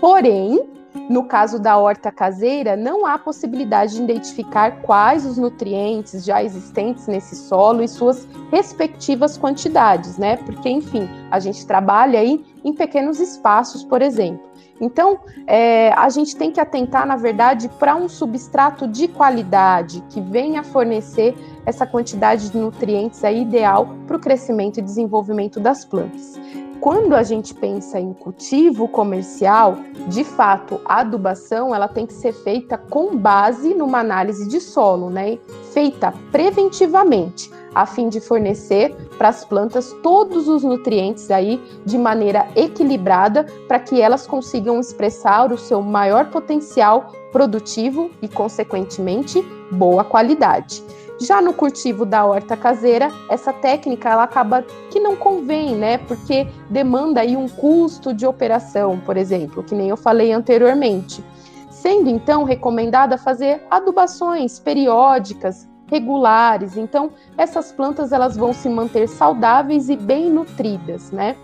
Porém, 0.00 0.66
no 1.08 1.24
caso 1.24 1.58
da 1.58 1.76
horta 1.76 2.10
caseira, 2.10 2.76
não 2.76 3.04
há 3.04 3.18
possibilidade 3.18 3.96
de 3.96 4.02
identificar 4.02 4.82
quais 4.82 5.26
os 5.26 5.36
nutrientes 5.36 6.24
já 6.24 6.42
existentes 6.42 7.06
nesse 7.06 7.36
solo 7.36 7.82
e 7.82 7.88
suas 7.88 8.26
respectivas 8.50 9.36
quantidades, 9.36 10.16
né? 10.16 10.36
Porque, 10.36 10.68
enfim, 10.68 11.08
a 11.30 11.38
gente 11.40 11.66
trabalha 11.66 12.20
aí 12.20 12.44
em 12.64 12.72
pequenos 12.72 13.20
espaços, 13.20 13.84
por 13.84 14.00
exemplo. 14.00 14.54
Então, 14.80 15.20
é, 15.46 15.92
a 15.92 16.08
gente 16.08 16.36
tem 16.36 16.50
que 16.50 16.58
atentar, 16.58 17.06
na 17.06 17.16
verdade, 17.16 17.68
para 17.78 17.94
um 17.94 18.08
substrato 18.08 18.88
de 18.88 19.06
qualidade 19.06 20.02
que 20.10 20.20
venha 20.20 20.64
fornecer 20.64 21.34
essa 21.64 21.86
quantidade 21.86 22.50
de 22.50 22.58
nutrientes 22.58 23.22
aí 23.24 23.42
ideal 23.42 23.88
para 24.06 24.16
o 24.16 24.20
crescimento 24.20 24.78
e 24.78 24.82
desenvolvimento 24.82 25.60
das 25.60 25.84
plantas. 25.84 26.38
Quando 26.84 27.14
a 27.14 27.22
gente 27.22 27.54
pensa 27.54 27.98
em 27.98 28.12
cultivo 28.12 28.86
comercial, 28.86 29.78
de 30.06 30.22
fato, 30.22 30.78
a 30.84 31.00
adubação 31.00 31.74
ela 31.74 31.88
tem 31.88 32.04
que 32.04 32.12
ser 32.12 32.34
feita 32.34 32.76
com 32.76 33.16
base 33.16 33.72
numa 33.72 34.00
análise 34.00 34.46
de 34.46 34.60
solo, 34.60 35.08
né? 35.08 35.38
Feita 35.72 36.12
preventivamente 36.30 37.50
a 37.74 37.86
fim 37.86 38.10
de 38.10 38.20
fornecer 38.20 38.94
para 39.16 39.30
as 39.30 39.46
plantas 39.46 39.96
todos 40.02 40.46
os 40.46 40.62
nutrientes 40.62 41.30
aí 41.30 41.58
de 41.86 41.96
maneira 41.96 42.46
equilibrada 42.54 43.46
para 43.66 43.78
que 43.78 44.02
elas 44.02 44.26
consigam 44.26 44.78
expressar 44.78 45.50
o 45.54 45.56
seu 45.56 45.80
maior 45.80 46.28
potencial 46.28 47.10
produtivo 47.32 48.10
e, 48.20 48.28
consequentemente, 48.28 49.40
boa 49.72 50.04
qualidade. 50.04 50.84
Já 51.24 51.40
no 51.40 51.54
cultivo 51.54 52.04
da 52.04 52.26
horta 52.26 52.54
caseira, 52.54 53.10
essa 53.30 53.50
técnica 53.50 54.10
ela 54.10 54.24
acaba 54.24 54.62
que 54.90 55.00
não 55.00 55.16
convém, 55.16 55.74
né? 55.74 55.96
Porque 55.96 56.46
demanda 56.68 57.22
aí 57.22 57.34
um 57.34 57.48
custo 57.48 58.12
de 58.12 58.26
operação, 58.26 59.00
por 59.00 59.16
exemplo, 59.16 59.62
que 59.62 59.74
nem 59.74 59.88
eu 59.88 59.96
falei 59.96 60.32
anteriormente. 60.32 61.24
Sendo 61.70 62.10
então 62.10 62.44
recomendada 62.44 63.16
fazer 63.16 63.62
adubações 63.70 64.58
periódicas 64.58 65.66
regulares. 65.86 66.76
Então, 66.76 67.12
essas 67.38 67.72
plantas 67.72 68.12
elas 68.12 68.36
vão 68.36 68.52
se 68.52 68.68
manter 68.68 69.08
saudáveis 69.08 69.88
e 69.88 69.96
bem 69.96 70.28
nutridas, 70.28 71.10
né? 71.10 71.36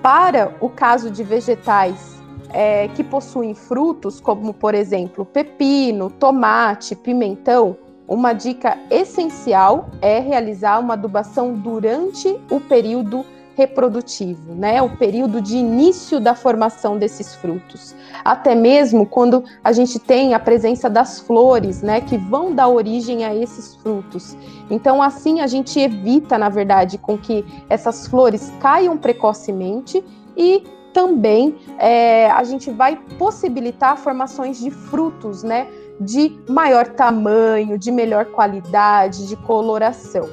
Para 0.00 0.54
o 0.60 0.68
caso 0.68 1.10
de 1.10 1.24
vegetais 1.24 2.22
é, 2.50 2.86
que 2.86 3.02
possuem 3.02 3.52
frutos, 3.52 4.20
como 4.20 4.54
por 4.54 4.76
exemplo 4.76 5.24
pepino, 5.24 6.08
tomate, 6.08 6.94
pimentão, 6.94 7.76
uma 8.08 8.32
dica 8.32 8.78
essencial 8.90 9.90
é 10.00 10.18
realizar 10.18 10.80
uma 10.80 10.94
adubação 10.94 11.52
durante 11.52 12.40
o 12.50 12.58
período 12.58 13.24
reprodutivo, 13.54 14.54
né? 14.54 14.80
O 14.80 14.96
período 14.96 15.42
de 15.42 15.56
início 15.56 16.20
da 16.20 16.32
formação 16.32 16.96
desses 16.96 17.34
frutos. 17.34 17.92
Até 18.24 18.54
mesmo 18.54 19.04
quando 19.04 19.44
a 19.64 19.72
gente 19.72 19.98
tem 19.98 20.32
a 20.32 20.38
presença 20.38 20.88
das 20.88 21.18
flores, 21.18 21.82
né, 21.82 22.00
que 22.00 22.16
vão 22.16 22.54
dar 22.54 22.68
origem 22.68 23.24
a 23.24 23.34
esses 23.34 23.74
frutos. 23.74 24.36
Então, 24.70 25.02
assim 25.02 25.40
a 25.40 25.48
gente 25.48 25.78
evita, 25.78 26.38
na 26.38 26.48
verdade, 26.48 26.98
com 26.98 27.18
que 27.18 27.44
essas 27.68 28.06
flores 28.06 28.52
caiam 28.60 28.96
precocemente 28.96 30.04
e 30.36 30.62
também 30.92 31.56
é, 31.78 32.30
a 32.30 32.44
gente 32.44 32.70
vai 32.70 32.96
possibilitar 33.18 33.98
formações 33.98 34.60
de 34.60 34.70
frutos, 34.70 35.42
né, 35.42 35.66
de 36.00 36.36
maior 36.48 36.86
tamanho, 36.88 37.78
de 37.78 37.90
melhor 37.90 38.26
qualidade, 38.26 39.26
de 39.26 39.36
coloração. 39.36 40.28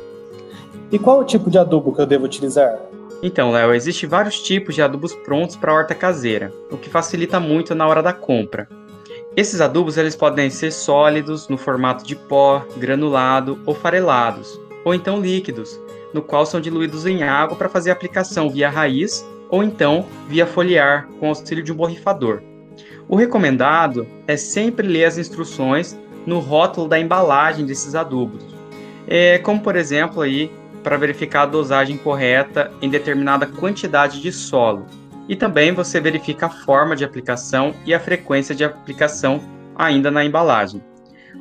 E 0.91 0.99
qual 0.99 1.19
o 1.19 1.23
tipo 1.23 1.49
de 1.49 1.57
adubo 1.57 1.93
que 1.93 2.01
eu 2.01 2.05
devo 2.05 2.25
utilizar? 2.25 2.77
Então, 3.21 3.51
Léo, 3.51 3.73
existem 3.73 4.07
vários 4.07 4.39
tipos 4.41 4.75
de 4.75 4.81
adubos 4.81 5.13
prontos 5.13 5.55
para 5.55 5.73
horta 5.73 5.95
caseira, 5.95 6.53
o 6.69 6.77
que 6.77 6.89
facilita 6.89 7.39
muito 7.39 7.73
na 7.73 7.87
hora 7.87 8.03
da 8.03 8.13
compra. 8.13 8.67
Esses 9.35 9.59
adubos 9.59 9.97
eles 9.97 10.15
podem 10.15 10.49
ser 10.49 10.71
sólidos, 10.71 11.49
no 11.49 11.57
formato 11.57 12.05
de 12.05 12.15
pó, 12.15 12.63
granulado 12.77 13.59
ou 13.65 13.73
farelados, 13.73 14.59
ou 14.85 14.93
então 14.93 15.19
líquidos, 15.19 15.79
no 16.13 16.21
qual 16.21 16.45
são 16.45 16.61
diluídos 16.61 17.05
em 17.05 17.23
água 17.23 17.57
para 17.57 17.67
fazer 17.67 17.91
aplicação 17.91 18.49
via 18.49 18.69
raiz 18.69 19.25
ou 19.49 19.63
então 19.63 20.05
via 20.27 20.45
foliar 20.45 21.07
com 21.19 21.27
auxílio 21.27 21.63
de 21.63 21.71
um 21.71 21.75
borrifador. 21.75 22.41
O 23.07 23.15
recomendado 23.15 24.07
é 24.27 24.35
sempre 24.35 24.87
ler 24.87 25.05
as 25.05 25.17
instruções 25.17 25.97
no 26.25 26.39
rótulo 26.39 26.87
da 26.87 26.99
embalagem 26.99 27.65
desses 27.65 27.93
adubos, 27.93 28.43
é, 29.07 29.37
como 29.37 29.61
por 29.61 29.75
exemplo 29.75 30.21
aí 30.21 30.51
para 30.83 30.97
verificar 30.97 31.43
a 31.43 31.47
dosagem 31.47 31.97
correta 31.97 32.71
em 32.81 32.89
determinada 32.89 33.45
quantidade 33.45 34.21
de 34.21 34.31
solo. 34.31 34.85
E 35.29 35.35
também 35.35 35.71
você 35.71 35.99
verifica 35.99 36.47
a 36.47 36.49
forma 36.49 36.95
de 36.95 37.05
aplicação 37.05 37.75
e 37.85 37.93
a 37.93 37.99
frequência 37.99 38.55
de 38.55 38.63
aplicação 38.63 39.39
ainda 39.75 40.09
na 40.09 40.23
embalagem. 40.23 40.83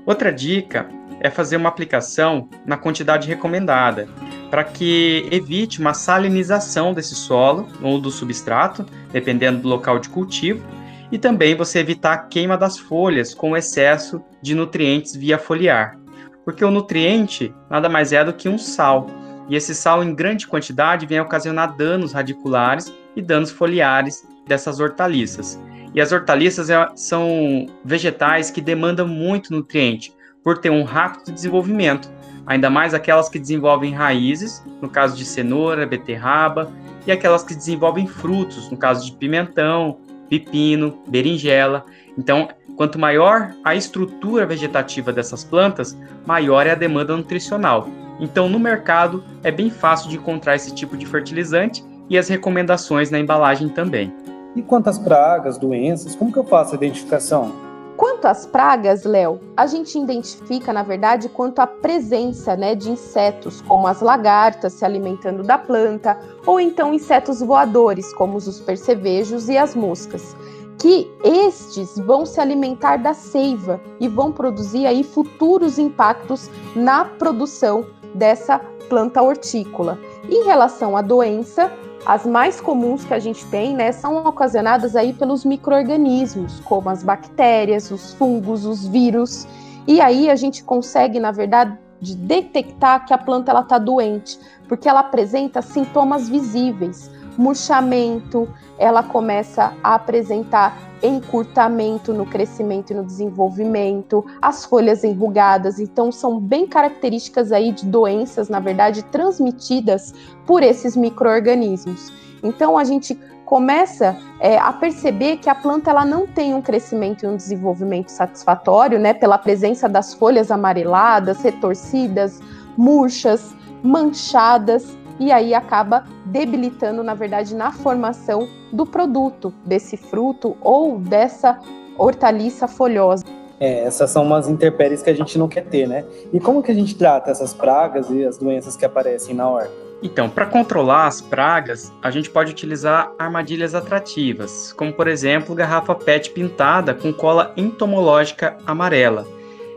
Outra 0.04 0.30
dica 0.30 0.87
é 1.21 1.30
fazer 1.30 1.56
uma 1.56 1.68
aplicação 1.68 2.49
na 2.66 2.76
quantidade 2.76 3.28
recomendada, 3.28 4.06
para 4.50 4.64
que 4.64 5.26
evite 5.30 5.80
uma 5.80 5.94
salinização 5.94 6.92
desse 6.92 7.14
solo 7.14 7.66
ou 7.83 7.99
do 7.99 8.11
substrato, 8.11 8.85
dependendo 9.12 9.61
do 9.61 9.68
local 9.68 9.99
de 9.99 10.09
cultivo, 10.09 10.62
e 11.11 11.18
também 11.18 11.56
você 11.56 11.78
evitar 11.78 12.12
a 12.12 12.18
queima 12.18 12.56
das 12.56 12.78
folhas 12.78 13.34
com 13.34 13.56
excesso 13.56 14.23
de 14.42 14.54
nutrientes 14.54 15.14
via 15.14 15.38
foliar. 15.38 15.99
Porque 16.44 16.64
o 16.64 16.70
nutriente 16.70 17.54
nada 17.70 17.88
mais 17.88 18.12
é 18.12 18.25
do 18.25 18.32
que 18.32 18.49
um 18.49 18.58
sal, 18.58 19.06
e 19.49 19.56
esse 19.56 19.75
sal 19.75 20.02
em 20.02 20.14
grande 20.14 20.46
quantidade 20.46 21.06
vem 21.06 21.20
ocasionar 21.20 21.76
danos 21.76 22.12
radiculares 22.12 22.92
e 23.14 23.23
danos 23.23 23.50
foliares 23.50 24.26
dessas 24.46 24.80
hortaliças. 24.80 25.61
E 25.94 26.00
as 26.00 26.12
hortaliças 26.12 26.70
é, 26.70 26.88
são 26.96 27.66
vegetais 27.84 28.50
que 28.50 28.61
demandam 28.61 29.06
muito 29.06 29.52
nutriente, 29.52 30.12
por 30.42 30.58
ter 30.58 30.70
um 30.70 30.82
rápido 30.82 31.32
desenvolvimento, 31.32 32.11
ainda 32.46 32.68
mais 32.68 32.92
aquelas 32.92 33.28
que 33.28 33.38
desenvolvem 33.38 33.94
raízes, 33.94 34.62
no 34.82 34.88
caso 34.88 35.16
de 35.16 35.25
cenoura, 35.25 35.87
beterraba, 35.87 36.70
e 37.06 37.12
aquelas 37.12 37.42
que 37.42 37.54
desenvolvem 37.54 38.06
frutos, 38.06 38.70
no 38.70 38.76
caso 38.76 39.06
de 39.06 39.12
pimentão, 39.16 39.99
pepino, 40.38 40.98
berinjela. 41.06 41.84
Então, 42.18 42.48
quanto 42.76 42.98
maior 42.98 43.54
a 43.64 43.74
estrutura 43.74 44.46
vegetativa 44.46 45.12
dessas 45.12 45.44
plantas, 45.44 45.96
maior 46.26 46.66
é 46.66 46.72
a 46.72 46.76
demanda 46.76 47.16
nutricional. 47.16 47.88
Então, 48.20 48.48
no 48.48 48.58
mercado 48.58 49.22
é 49.42 49.50
bem 49.50 49.70
fácil 49.70 50.08
de 50.08 50.16
encontrar 50.16 50.54
esse 50.54 50.74
tipo 50.74 50.96
de 50.96 51.06
fertilizante 51.06 51.84
e 52.08 52.16
as 52.16 52.28
recomendações 52.28 53.10
na 53.10 53.18
embalagem 53.18 53.68
também. 53.68 54.12
E 54.54 54.62
quantas 54.62 54.98
pragas, 54.98 55.58
doenças, 55.58 56.14
como 56.14 56.32
que 56.32 56.38
eu 56.38 56.44
faço 56.44 56.72
a 56.72 56.76
identificação? 56.76 57.74
Quanto 57.96 58.26
às 58.26 58.44
pragas, 58.44 59.04
Léo, 59.04 59.40
a 59.56 59.66
gente 59.66 59.96
identifica, 59.96 60.72
na 60.72 60.82
verdade, 60.82 61.28
quanto 61.28 61.60
à 61.60 61.66
presença 61.66 62.56
né, 62.56 62.74
de 62.74 62.90
insetos, 62.90 63.60
como 63.60 63.86
as 63.86 64.00
lagartas 64.00 64.72
se 64.72 64.84
alimentando 64.84 65.44
da 65.44 65.56
planta, 65.56 66.18
ou 66.44 66.58
então 66.58 66.92
insetos 66.92 67.40
voadores, 67.40 68.12
como 68.14 68.36
os 68.36 68.60
percevejos 68.60 69.48
e 69.48 69.56
as 69.56 69.76
moscas, 69.76 70.36
que 70.78 71.08
estes 71.22 71.96
vão 71.96 72.26
se 72.26 72.40
alimentar 72.40 72.96
da 72.96 73.14
seiva 73.14 73.80
e 74.00 74.08
vão 74.08 74.32
produzir 74.32 74.86
aí 74.86 75.04
futuros 75.04 75.78
impactos 75.78 76.50
na 76.74 77.04
produção 77.04 77.86
dessa 78.12 78.58
planta 78.88 79.22
hortícola. 79.22 79.98
Em 80.28 80.44
relação 80.44 80.96
à 80.96 81.00
doença, 81.00 81.72
as 82.06 82.26
mais 82.26 82.61
comuns 82.61 83.04
que 83.04 83.14
a 83.14 83.18
gente 83.18 83.46
tem, 83.46 83.75
né, 83.75 83.90
são 83.92 84.26
ocasionadas 84.26 84.94
aí 84.94 85.12
pelos 85.12 85.44
micro-organismos, 85.44 86.61
como 86.61 86.90
as 86.90 87.02
bactérias, 87.02 87.90
os 87.90 88.12
fungos, 88.14 88.66
os 88.66 88.87
vírus. 88.87 89.46
E 89.87 90.00
aí 90.00 90.28
a 90.28 90.37
gente 90.37 90.62
consegue, 90.62 91.18
na 91.18 91.30
verdade, 91.30 91.78
detectar 92.00 93.06
que 93.06 93.14
a 93.14 93.18
planta 93.18 93.50
ela 93.50 93.61
está 93.61 93.78
doente, 93.78 94.38
porque 94.68 94.88
ela 94.88 95.00
apresenta 95.00 95.62
sintomas 95.62 96.28
visíveis, 96.28 97.11
murchamento, 97.38 98.49
ela 98.78 99.02
começa 99.02 99.73
a 99.82 99.94
apresentar 99.94 100.76
encurtamento 101.04 102.12
no 102.12 102.25
crescimento 102.25 102.92
e 102.92 102.94
no 102.94 103.04
desenvolvimento, 103.04 104.25
as 104.40 104.64
folhas 104.64 105.04
enrugadas, 105.04 105.78
então 105.78 106.11
são 106.11 106.40
bem 106.40 106.66
características 106.66 107.52
aí 107.52 107.73
de 107.73 107.84
doenças, 107.87 108.49
na 108.49 108.58
verdade, 108.58 109.02
transmitidas 109.04 110.14
por 110.46 110.62
esses 110.62 110.96
micro-organismos. 110.96 112.12
Então 112.42 112.78
a 112.78 112.84
gente 112.84 113.18
começa 113.44 114.16
é, 114.40 114.58
a 114.58 114.73
perceber 114.73 115.37
que 115.37 115.50
a 115.50 115.54
planta 115.54 115.90
ela 115.90 116.04
não 116.04 116.26
tem 116.26 116.54
um 116.54 116.62
crescimento 116.62 117.25
e 117.25 117.28
um 117.28 117.37
desenvolvimento 117.37 118.08
satisfatório, 118.08 118.99
né, 118.99 119.12
pela 119.12 119.37
presença 119.37 119.88
das 119.88 120.14
folhas 120.14 120.50
amareladas, 120.50 121.42
retorcidas, 121.42 122.40
murchas, 122.76 123.54
manchadas, 123.82 124.96
e 125.18 125.30
aí 125.30 125.54
acaba 125.54 126.04
debilitando, 126.26 127.02
na 127.02 127.14
verdade, 127.14 127.54
na 127.54 127.73
formação 127.73 128.49
do 128.73 128.85
produto, 128.85 129.52
desse 129.64 129.97
fruto 129.97 130.56
ou 130.60 130.99
dessa 130.99 131.58
hortaliça 131.97 132.67
folhosa. 132.67 133.25
É, 133.60 133.84
essas 133.84 134.10
são 134.10 134.25
umas 134.25 134.49
intempéries 134.49 135.02
que 135.02 135.10
a 135.10 135.15
gente 135.15 135.38
não 135.38 135.49
quer 135.49 135.65
ter, 135.65 135.86
né? 135.86 136.04
E 136.32 136.41
como 136.41 136.62
que 136.62 136.71
a 136.71 136.75
gente 136.75 136.97
trata 136.97 137.30
essas 137.30 137.54
pragas 137.54 138.10
e 138.10 138.25
as 138.25 138.36
doenças 138.36 138.76
que 138.76 138.84
aparecem 138.84 139.34
na 139.34 139.49
horta? 139.49 139.84
Então, 140.02 140.28
para 140.28 140.45
controlar 140.45 141.06
as 141.06 141.21
pragas, 141.21 141.91
a 142.02 142.10
gente 142.10 142.28
pode 142.28 142.50
utilizar 142.50 143.10
armadilhas 143.19 143.75
atrativas, 143.75 144.73
como 144.73 144.93
por 144.93 145.08
exemplo 145.08 145.54
garrafa 145.54 145.95
PET 145.95 146.30
pintada 146.30 146.93
com 146.93 147.12
cola 147.12 147.54
entomológica 147.56 148.58
amarela. 148.67 149.26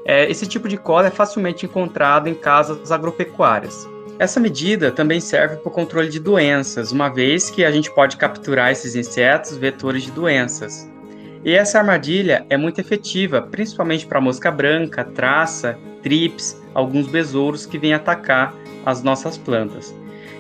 É, 0.04 0.30
esse 0.30 0.46
tipo 0.46 0.68
de 0.68 0.76
cola 0.76 1.08
é 1.08 1.12
facilmente 1.12 1.66
encontrado 1.66 2.28
em 2.28 2.34
casas 2.34 2.92
agropecuárias. 2.92 3.88
Essa 4.20 4.40
medida 4.40 4.92
também 4.92 5.20
serve 5.20 5.58
para 5.58 5.70
o 5.70 5.72
controle 5.72 6.10
de 6.10 6.20
doenças, 6.20 6.92
uma 6.92 7.08
vez 7.08 7.52
que 7.52 7.64
a 7.64 7.70
gente 7.70 7.94
pode 7.94 8.18
capturar 8.18 8.72
esses 8.72 8.96
insetos 8.96 9.56
vetores 9.56 10.04
de 10.04 10.12
doenças. 10.12 10.90
E 11.46 11.54
essa 11.54 11.78
armadilha 11.78 12.44
é 12.50 12.58
muito 12.58 12.82
efetiva, 12.82 13.44
principalmente 13.44 14.08
para 14.08 14.20
mosca 14.20 14.50
branca, 14.50 15.04
traça, 15.04 15.78
trips, 16.02 16.60
alguns 16.74 17.08
besouros 17.08 17.68
que 17.68 17.78
vêm 17.78 17.94
atacar 17.94 18.56
as 18.84 19.04
nossas 19.04 19.38
plantas. 19.38 19.94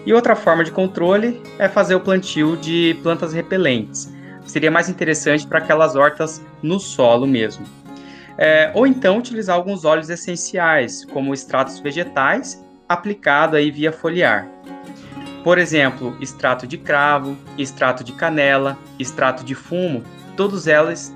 E 0.08 0.12
outra 0.12 0.36
forma 0.36 0.63
de 0.63 0.72
controle 0.72 1.40
é 1.60 1.70
fazer 1.70 1.94
o 1.94 2.00
plantio 2.00 2.58
de 2.58 2.98
plantas 3.04 3.32
repelentes. 3.32 4.12
Seria 4.48 4.72
mais 4.72 4.90
interessante 4.90 5.46
para 5.46 5.60
aquelas 5.60 5.96
hortas 5.96 6.42
no 6.63 6.80
solo 6.80 7.28
mesmo. 7.28 7.66
É, 8.40 8.72
ou 8.74 8.88
então 8.88 9.20
utilizar 9.20 9.56
alguns 9.56 9.86
óleos 9.86 10.10
essenciais, 10.10 11.06
como 11.06 11.34
extratos 11.34 11.80
vegetais 11.80 12.66
aplicado 12.88 13.56
aí 13.56 13.71
via 13.71 13.91
foliar. 13.91 14.47
Por 15.43 15.58
exemplo, 15.58 16.17
extrato 16.19 16.67
de 16.67 16.78
cravo, 16.78 17.38
extrato 17.58 18.04
de 18.04 18.12
canela, 18.13 18.78
extrato 19.00 19.43
de 19.43 19.56
fumo, 19.56 20.04
todos 20.36 20.67
eles, 20.67 21.15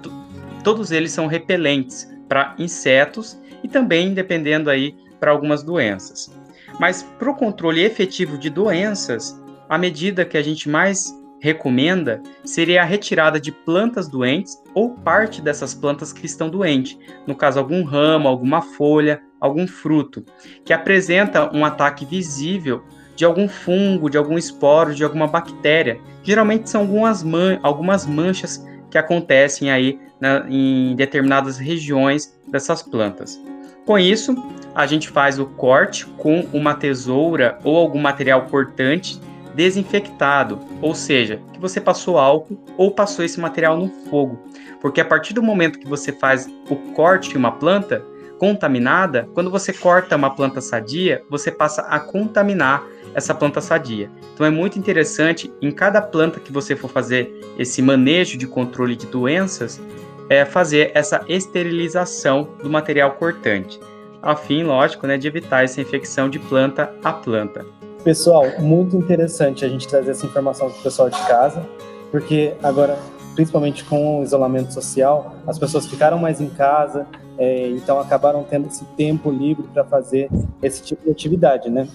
todos 0.63 0.91
eles 0.91 1.11
são 1.11 1.27
repelentes 1.27 2.09
para 2.29 2.55
insetos 2.57 3.39
e 3.63 3.67
também, 3.67 4.13
dependendo 4.13 4.69
aí, 4.69 4.95
para 5.19 5.31
algumas 5.31 5.63
doenças. 5.63 6.31
Mas 6.79 7.03
para 7.03 7.29
o 7.29 7.35
controle 7.35 7.83
efetivo 7.83 8.37
de 8.37 8.49
doenças, 8.49 9.39
a 9.69 9.77
medida 9.77 10.25
que 10.25 10.37
a 10.37 10.41
gente 10.41 10.69
mais 10.69 11.13
recomenda 11.41 12.21
seria 12.45 12.83
a 12.83 12.85
retirada 12.85 13.39
de 13.39 13.51
plantas 13.51 14.07
doentes 14.07 14.61
ou 14.73 14.91
parte 14.91 15.41
dessas 15.41 15.73
plantas 15.73 16.13
que 16.13 16.25
estão 16.25 16.49
doentes, 16.49 16.97
no 17.27 17.35
caso 17.35 17.59
algum 17.59 17.83
ramo, 17.83 18.27
alguma 18.27 18.61
folha, 18.61 19.21
algum 19.41 19.67
fruto, 19.67 20.23
que 20.63 20.71
apresenta 20.71 21.53
um 21.53 21.65
ataque 21.65 22.05
visível 22.05 22.83
de 23.15 23.25
algum 23.25 23.49
fungo, 23.49 24.09
de 24.09 24.17
algum 24.17 24.37
esporo, 24.37 24.93
de 24.93 25.03
alguma 25.03 25.27
bactéria. 25.27 25.99
Geralmente 26.23 26.69
são 26.69 26.81
algumas, 26.81 27.23
man 27.23 27.59
algumas 27.63 28.05
manchas 28.05 28.63
que 28.89 28.97
acontecem 28.97 29.71
aí 29.71 29.99
na, 30.19 30.45
em 30.47 30.95
determinadas 30.95 31.57
regiões 31.57 32.39
dessas 32.47 32.83
plantas. 32.83 33.41
Com 33.85 33.97
isso, 33.97 34.35
a 34.75 34.85
gente 34.85 35.09
faz 35.09 35.39
o 35.39 35.45
corte 35.45 36.05
com 36.17 36.47
uma 36.53 36.75
tesoura 36.75 37.57
ou 37.63 37.75
algum 37.75 37.99
material 37.99 38.45
cortante 38.45 39.19
desinfectado, 39.55 40.59
ou 40.81 40.95
seja, 40.95 41.41
que 41.51 41.59
você 41.59 41.81
passou 41.81 42.17
álcool 42.17 42.57
ou 42.77 42.91
passou 42.91 43.25
esse 43.25 43.39
material 43.39 43.77
no 43.77 43.89
fogo, 44.09 44.39
porque 44.79 45.01
a 45.01 45.05
partir 45.05 45.33
do 45.33 45.43
momento 45.43 45.79
que 45.79 45.87
você 45.87 46.11
faz 46.11 46.47
o 46.69 46.75
corte 46.93 47.31
de 47.31 47.37
uma 47.37 47.51
planta 47.51 48.01
contaminada, 48.41 49.29
quando 49.35 49.51
você 49.51 49.71
corta 49.71 50.15
uma 50.15 50.31
planta 50.31 50.61
sadia, 50.61 51.21
você 51.29 51.51
passa 51.51 51.83
a 51.83 51.99
contaminar 51.99 52.83
essa 53.13 53.35
planta 53.35 53.61
sadia. 53.61 54.09
Então 54.33 54.43
é 54.43 54.49
muito 54.49 54.79
interessante 54.79 55.53
em 55.61 55.69
cada 55.69 56.01
planta 56.01 56.39
que 56.39 56.51
você 56.51 56.75
for 56.75 56.89
fazer 56.89 57.31
esse 57.59 57.83
manejo 57.83 58.39
de 58.39 58.47
controle 58.47 58.95
de 58.95 59.05
doenças, 59.05 59.79
é 60.27 60.43
fazer 60.43 60.89
essa 60.95 61.23
esterilização 61.27 62.49
do 62.63 62.67
material 62.67 63.11
cortante, 63.11 63.79
a 64.23 64.35
fim, 64.35 64.63
lógico, 64.63 65.05
né, 65.05 65.19
de 65.19 65.27
evitar 65.27 65.63
essa 65.63 65.79
infecção 65.79 66.27
de 66.27 66.39
planta 66.39 66.91
a 67.03 67.13
planta. 67.13 67.63
Pessoal, 68.03 68.47
muito 68.57 68.97
interessante 68.97 69.63
a 69.63 69.69
gente 69.69 69.87
trazer 69.87 70.09
essa 70.09 70.25
informação 70.25 70.67
para 70.67 70.79
o 70.79 70.81
pessoal 70.81 71.11
de 71.11 71.27
casa, 71.27 71.63
porque 72.09 72.55
agora, 72.63 72.97
principalmente 73.35 73.83
com 73.85 74.19
o 74.19 74.23
isolamento 74.23 74.73
social, 74.73 75.35
as 75.47 75.57
pessoas 75.57 75.85
ficaram 75.85 76.17
mais 76.17 76.41
em 76.41 76.49
casa, 76.49 77.07
é, 77.37 77.69
então 77.69 77.99
acabaram 77.99 78.43
tendo 78.43 78.67
esse 78.67 78.85
tempo 78.97 79.31
livre 79.31 79.63
para 79.73 79.83
fazer 79.83 80.29
esse 80.61 80.83
tipo 80.83 81.03
de 81.03 81.11
atividade, 81.11 81.69
né? 81.69 81.87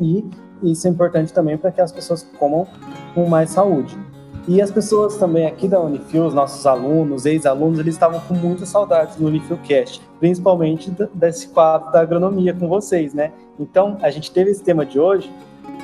E 0.00 0.24
isso 0.62 0.86
é 0.86 0.90
importante 0.90 1.32
também 1.32 1.56
para 1.56 1.70
que 1.70 1.80
as 1.80 1.92
pessoas 1.92 2.22
comam 2.38 2.66
com 3.14 3.26
mais 3.28 3.50
saúde. 3.50 3.96
E 4.46 4.60
as 4.60 4.70
pessoas 4.70 5.16
também 5.16 5.46
aqui 5.46 5.66
da 5.66 5.80
Unifil, 5.80 6.26
os 6.26 6.34
nossos 6.34 6.66
alunos, 6.66 7.24
ex-alunos, 7.24 7.78
eles 7.78 7.94
estavam 7.94 8.20
com 8.20 8.34
muitas 8.34 8.68
saudades 8.68 9.16
do 9.16 9.26
Unifilcast, 9.26 10.02
principalmente 10.20 10.90
desse 11.14 11.48
quadro 11.48 11.90
da 11.90 12.00
agronomia 12.00 12.52
com 12.52 12.68
vocês, 12.68 13.14
né? 13.14 13.32
Então, 13.58 13.96
a 14.02 14.10
gente 14.10 14.30
teve 14.30 14.50
esse 14.50 14.62
tema 14.62 14.84
de 14.84 15.00
hoje 15.00 15.32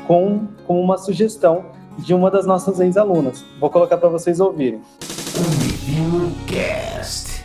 com, 0.06 0.46
com 0.66 0.78
uma 0.78 0.98
sugestão 0.98 1.64
de 1.98 2.14
uma 2.14 2.30
das 2.30 2.46
nossas 2.46 2.80
ex-alunas. 2.80 3.44
Vou 3.58 3.70
colocar 3.70 3.96
para 3.96 4.08
vocês 4.08 4.40
ouvirem. 4.40 4.80
Unifilcast. 5.36 7.40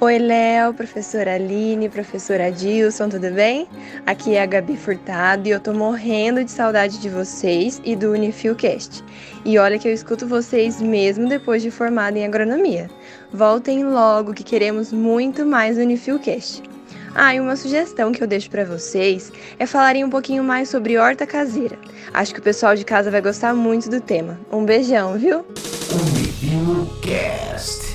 Oi, 0.00 0.16
Léo, 0.16 0.72
professora 0.74 1.34
Aline, 1.34 1.88
professora 1.88 2.52
Dilson, 2.52 3.08
tudo 3.08 3.32
bem? 3.32 3.66
Aqui 4.06 4.36
é 4.36 4.42
a 4.42 4.46
Gabi 4.46 4.76
Furtado 4.76 5.48
e 5.48 5.50
eu 5.50 5.58
tô 5.58 5.72
morrendo 5.72 6.44
de 6.44 6.52
saudade 6.52 7.00
de 7.00 7.08
vocês 7.08 7.82
e 7.84 7.96
do 7.96 8.12
Unifilcast. 8.12 9.02
E 9.44 9.58
olha 9.58 9.76
que 9.76 9.88
eu 9.88 9.92
escuto 9.92 10.24
vocês 10.24 10.80
mesmo 10.80 11.28
depois 11.28 11.62
de 11.62 11.72
formada 11.72 12.16
em 12.16 12.24
agronomia. 12.24 12.88
Voltem 13.32 13.82
logo 13.82 14.34
que 14.34 14.44
queremos 14.44 14.92
muito 14.92 15.44
mais 15.44 15.76
Unifilcast. 15.76 16.62
Ah, 17.14 17.34
e 17.34 17.40
uma 17.40 17.56
sugestão 17.56 18.12
que 18.12 18.22
eu 18.22 18.26
deixo 18.26 18.50
para 18.50 18.64
vocês 18.64 19.32
é 19.58 19.66
falarem 19.66 20.04
um 20.04 20.10
pouquinho 20.10 20.44
mais 20.44 20.68
sobre 20.68 20.98
horta 20.98 21.26
caseira. 21.26 21.78
Acho 22.12 22.32
que 22.32 22.40
o 22.40 22.42
pessoal 22.42 22.74
de 22.74 22.84
casa 22.84 23.10
vai 23.10 23.20
gostar 23.20 23.54
muito 23.54 23.88
do 23.90 24.00
tema. 24.00 24.38
Um 24.52 24.64
beijão, 24.64 25.14
viu? 25.14 25.44
Unifilcast. 25.92 27.88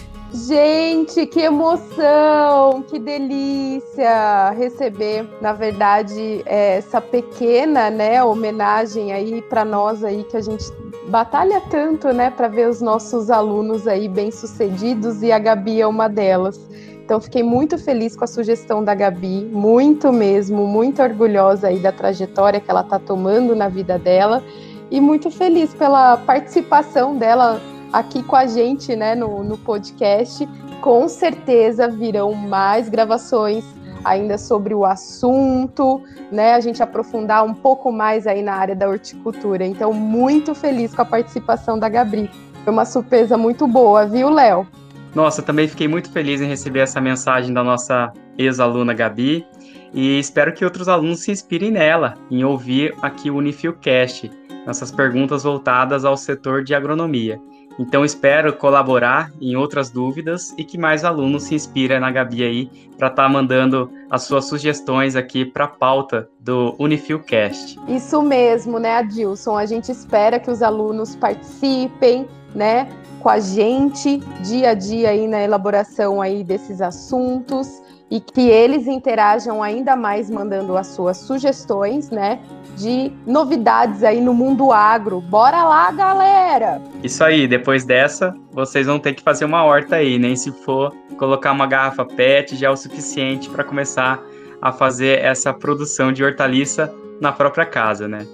Gente, 0.47 1.27
que 1.27 1.41
emoção, 1.41 2.81
que 2.89 2.97
delícia 2.97 4.49
receber, 4.57 5.27
na 5.39 5.53
verdade, 5.53 6.41
essa 6.47 6.99
pequena, 6.99 7.91
né, 7.91 8.23
homenagem 8.23 9.13
aí 9.13 9.43
para 9.43 9.63
nós 9.63 10.03
aí 10.03 10.23
que 10.23 10.35
a 10.35 10.41
gente 10.41 10.65
batalha 11.07 11.61
tanto, 11.69 12.11
né, 12.11 12.31
para 12.31 12.47
ver 12.47 12.67
os 12.67 12.81
nossos 12.81 13.29
alunos 13.29 13.87
aí 13.87 14.09
bem-sucedidos 14.09 15.21
e 15.21 15.31
a 15.31 15.37
Gabi 15.37 15.79
é 15.79 15.85
uma 15.85 16.07
delas. 16.07 16.59
Então 17.05 17.19
fiquei 17.19 17.43
muito 17.43 17.77
feliz 17.77 18.15
com 18.15 18.23
a 18.23 18.27
sugestão 18.27 18.83
da 18.83 18.95
Gabi, 18.95 19.45
muito 19.51 20.11
mesmo, 20.11 20.65
muito 20.65 21.01
orgulhosa 21.01 21.67
aí 21.67 21.79
da 21.79 21.91
trajetória 21.91 22.59
que 22.59 22.71
ela 22.71 22.81
está 22.81 22.97
tomando 22.97 23.55
na 23.55 23.67
vida 23.67 23.99
dela 23.99 24.41
e 24.89 25.01
muito 25.01 25.29
feliz 25.29 25.73
pela 25.73 26.17
participação 26.17 27.17
dela 27.17 27.59
aqui 27.91 28.23
com 28.23 28.35
a 28.35 28.45
gente, 28.45 28.95
né, 28.95 29.15
no, 29.15 29.43
no 29.43 29.57
podcast. 29.57 30.47
Com 30.81 31.07
certeza 31.07 31.89
virão 31.89 32.33
mais 32.33 32.89
gravações 32.89 33.65
ainda 34.03 34.37
sobre 34.37 34.73
o 34.73 34.85
assunto, 34.85 36.01
né? 36.31 36.53
A 36.53 36.59
gente 36.59 36.83
aprofundar 36.83 37.45
um 37.45 37.53
pouco 37.53 37.91
mais 37.91 38.27
aí 38.27 38.41
na 38.41 38.55
área 38.55 38.75
da 38.75 38.87
horticultura. 38.89 39.65
Então, 39.65 39.93
muito 39.93 40.53
feliz 40.53 40.93
com 40.93 41.01
a 41.01 41.05
participação 41.05 41.79
da 41.79 41.87
Gabi. 41.87 42.29
Foi 42.63 42.73
uma 42.73 42.85
surpresa 42.85 43.37
muito 43.37 43.65
boa, 43.65 44.05
viu, 44.05 44.29
Léo? 44.29 44.67
Nossa, 45.15 45.41
também 45.41 45.67
fiquei 45.67 45.87
muito 45.87 46.11
feliz 46.11 46.41
em 46.41 46.47
receber 46.47 46.79
essa 46.79 46.99
mensagem 46.99 47.53
da 47.53 47.63
nossa 47.63 48.11
ex-aluna 48.37 48.93
Gabi 48.93 49.45
e 49.93 50.17
espero 50.17 50.53
que 50.53 50.65
outros 50.65 50.89
alunos 50.89 51.19
se 51.19 51.31
inspirem 51.31 51.71
nela, 51.71 52.15
em 52.31 52.43
ouvir 52.43 52.95
aqui 53.01 53.29
o 53.29 53.37
Unifilcast, 53.37 54.31
nossas 54.65 54.91
perguntas 54.91 55.43
voltadas 55.43 56.03
ao 56.03 56.17
setor 56.17 56.63
de 56.63 56.73
agronomia. 56.73 57.39
Então 57.77 58.05
espero 58.05 58.53
colaborar 58.53 59.31
em 59.41 59.55
outras 59.55 59.89
dúvidas 59.89 60.53
e 60.57 60.63
que 60.63 60.77
mais 60.77 61.03
alunos 61.03 61.43
se 61.43 61.55
inspirem 61.55 61.99
na 61.99 62.11
Gabi 62.11 62.43
aí 62.43 62.65
para 62.97 63.07
estar 63.07 63.23
tá 63.23 63.29
mandando 63.29 63.91
as 64.09 64.23
suas 64.23 64.45
sugestões 64.45 65.15
aqui 65.15 65.43
para 65.43 65.65
a 65.65 65.67
pauta 65.67 66.29
do 66.39 66.75
Unifilcast. 66.77 67.79
Isso 67.87 68.21
mesmo, 68.21 68.79
né, 68.79 68.97
Adilson? 68.97 69.57
A 69.57 69.65
gente 69.65 69.91
espera 69.91 70.39
que 70.39 70.51
os 70.51 70.61
alunos 70.61 71.15
participem, 71.15 72.27
né, 72.53 72.87
com 73.23 73.29
a 73.29 73.39
gente 73.39 74.17
dia 74.41 74.71
a 74.71 74.73
dia 74.73 75.09
aí 75.09 75.25
na 75.25 75.41
elaboração 75.41 76.21
aí 76.21 76.43
desses 76.43 76.81
assuntos 76.81 77.81
e 78.11 78.19
que 78.19 78.41
eles 78.41 78.85
interajam 78.85 79.63
ainda 79.63 79.95
mais 79.95 80.29
mandando 80.29 80.77
as 80.77 80.87
suas 80.87 81.17
sugestões, 81.17 82.11
né, 82.11 82.39
de 82.77 83.11
novidades 83.25 84.03
aí 84.03 84.21
no 84.21 84.33
mundo 84.35 84.71
agro. 84.71 85.19
Bora 85.19 85.63
lá, 85.63 85.91
galera! 85.91 86.81
Isso 87.01 87.23
aí, 87.23 87.47
depois 87.47 87.85
dessa, 87.85 88.35
vocês 88.51 88.85
vão 88.85 88.99
ter 88.99 89.13
que 89.13 89.23
fazer 89.23 89.45
uma 89.45 89.63
horta 89.63 89.95
aí, 89.95 90.19
nem 90.19 90.35
se 90.35 90.51
for 90.51 90.93
colocar 91.17 91.53
uma 91.53 91.65
garrafa 91.65 92.05
PET 92.05 92.55
já 92.55 92.67
é 92.67 92.69
o 92.69 92.75
suficiente 92.75 93.49
para 93.49 93.63
começar 93.63 94.21
a 94.61 94.71
fazer 94.71 95.19
essa 95.23 95.51
produção 95.51 96.11
de 96.11 96.23
hortaliça 96.23 96.93
na 97.19 97.31
própria 97.31 97.65
casa, 97.65 98.07
né? 98.07 98.27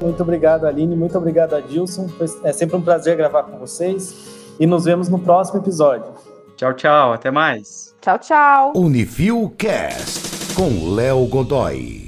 Muito 0.00 0.22
obrigado, 0.22 0.66
Aline. 0.66 0.94
Muito 0.94 1.16
obrigado, 1.16 1.54
Adilson. 1.54 2.08
É 2.44 2.52
sempre 2.52 2.76
um 2.76 2.82
prazer 2.82 3.16
gravar 3.16 3.44
com 3.44 3.58
vocês. 3.58 4.14
E 4.58 4.66
nos 4.66 4.84
vemos 4.84 5.08
no 5.08 5.18
próximo 5.18 5.60
episódio. 5.60 6.12
Tchau, 6.56 6.72
tchau. 6.74 7.12
Até 7.12 7.30
mais. 7.30 7.94
Tchau, 8.00 8.18
tchau. 8.18 8.72
Unifil 8.76 9.52
Cast 9.58 10.54
com 10.54 10.94
Léo 10.94 11.26
Godoy. 11.26 12.05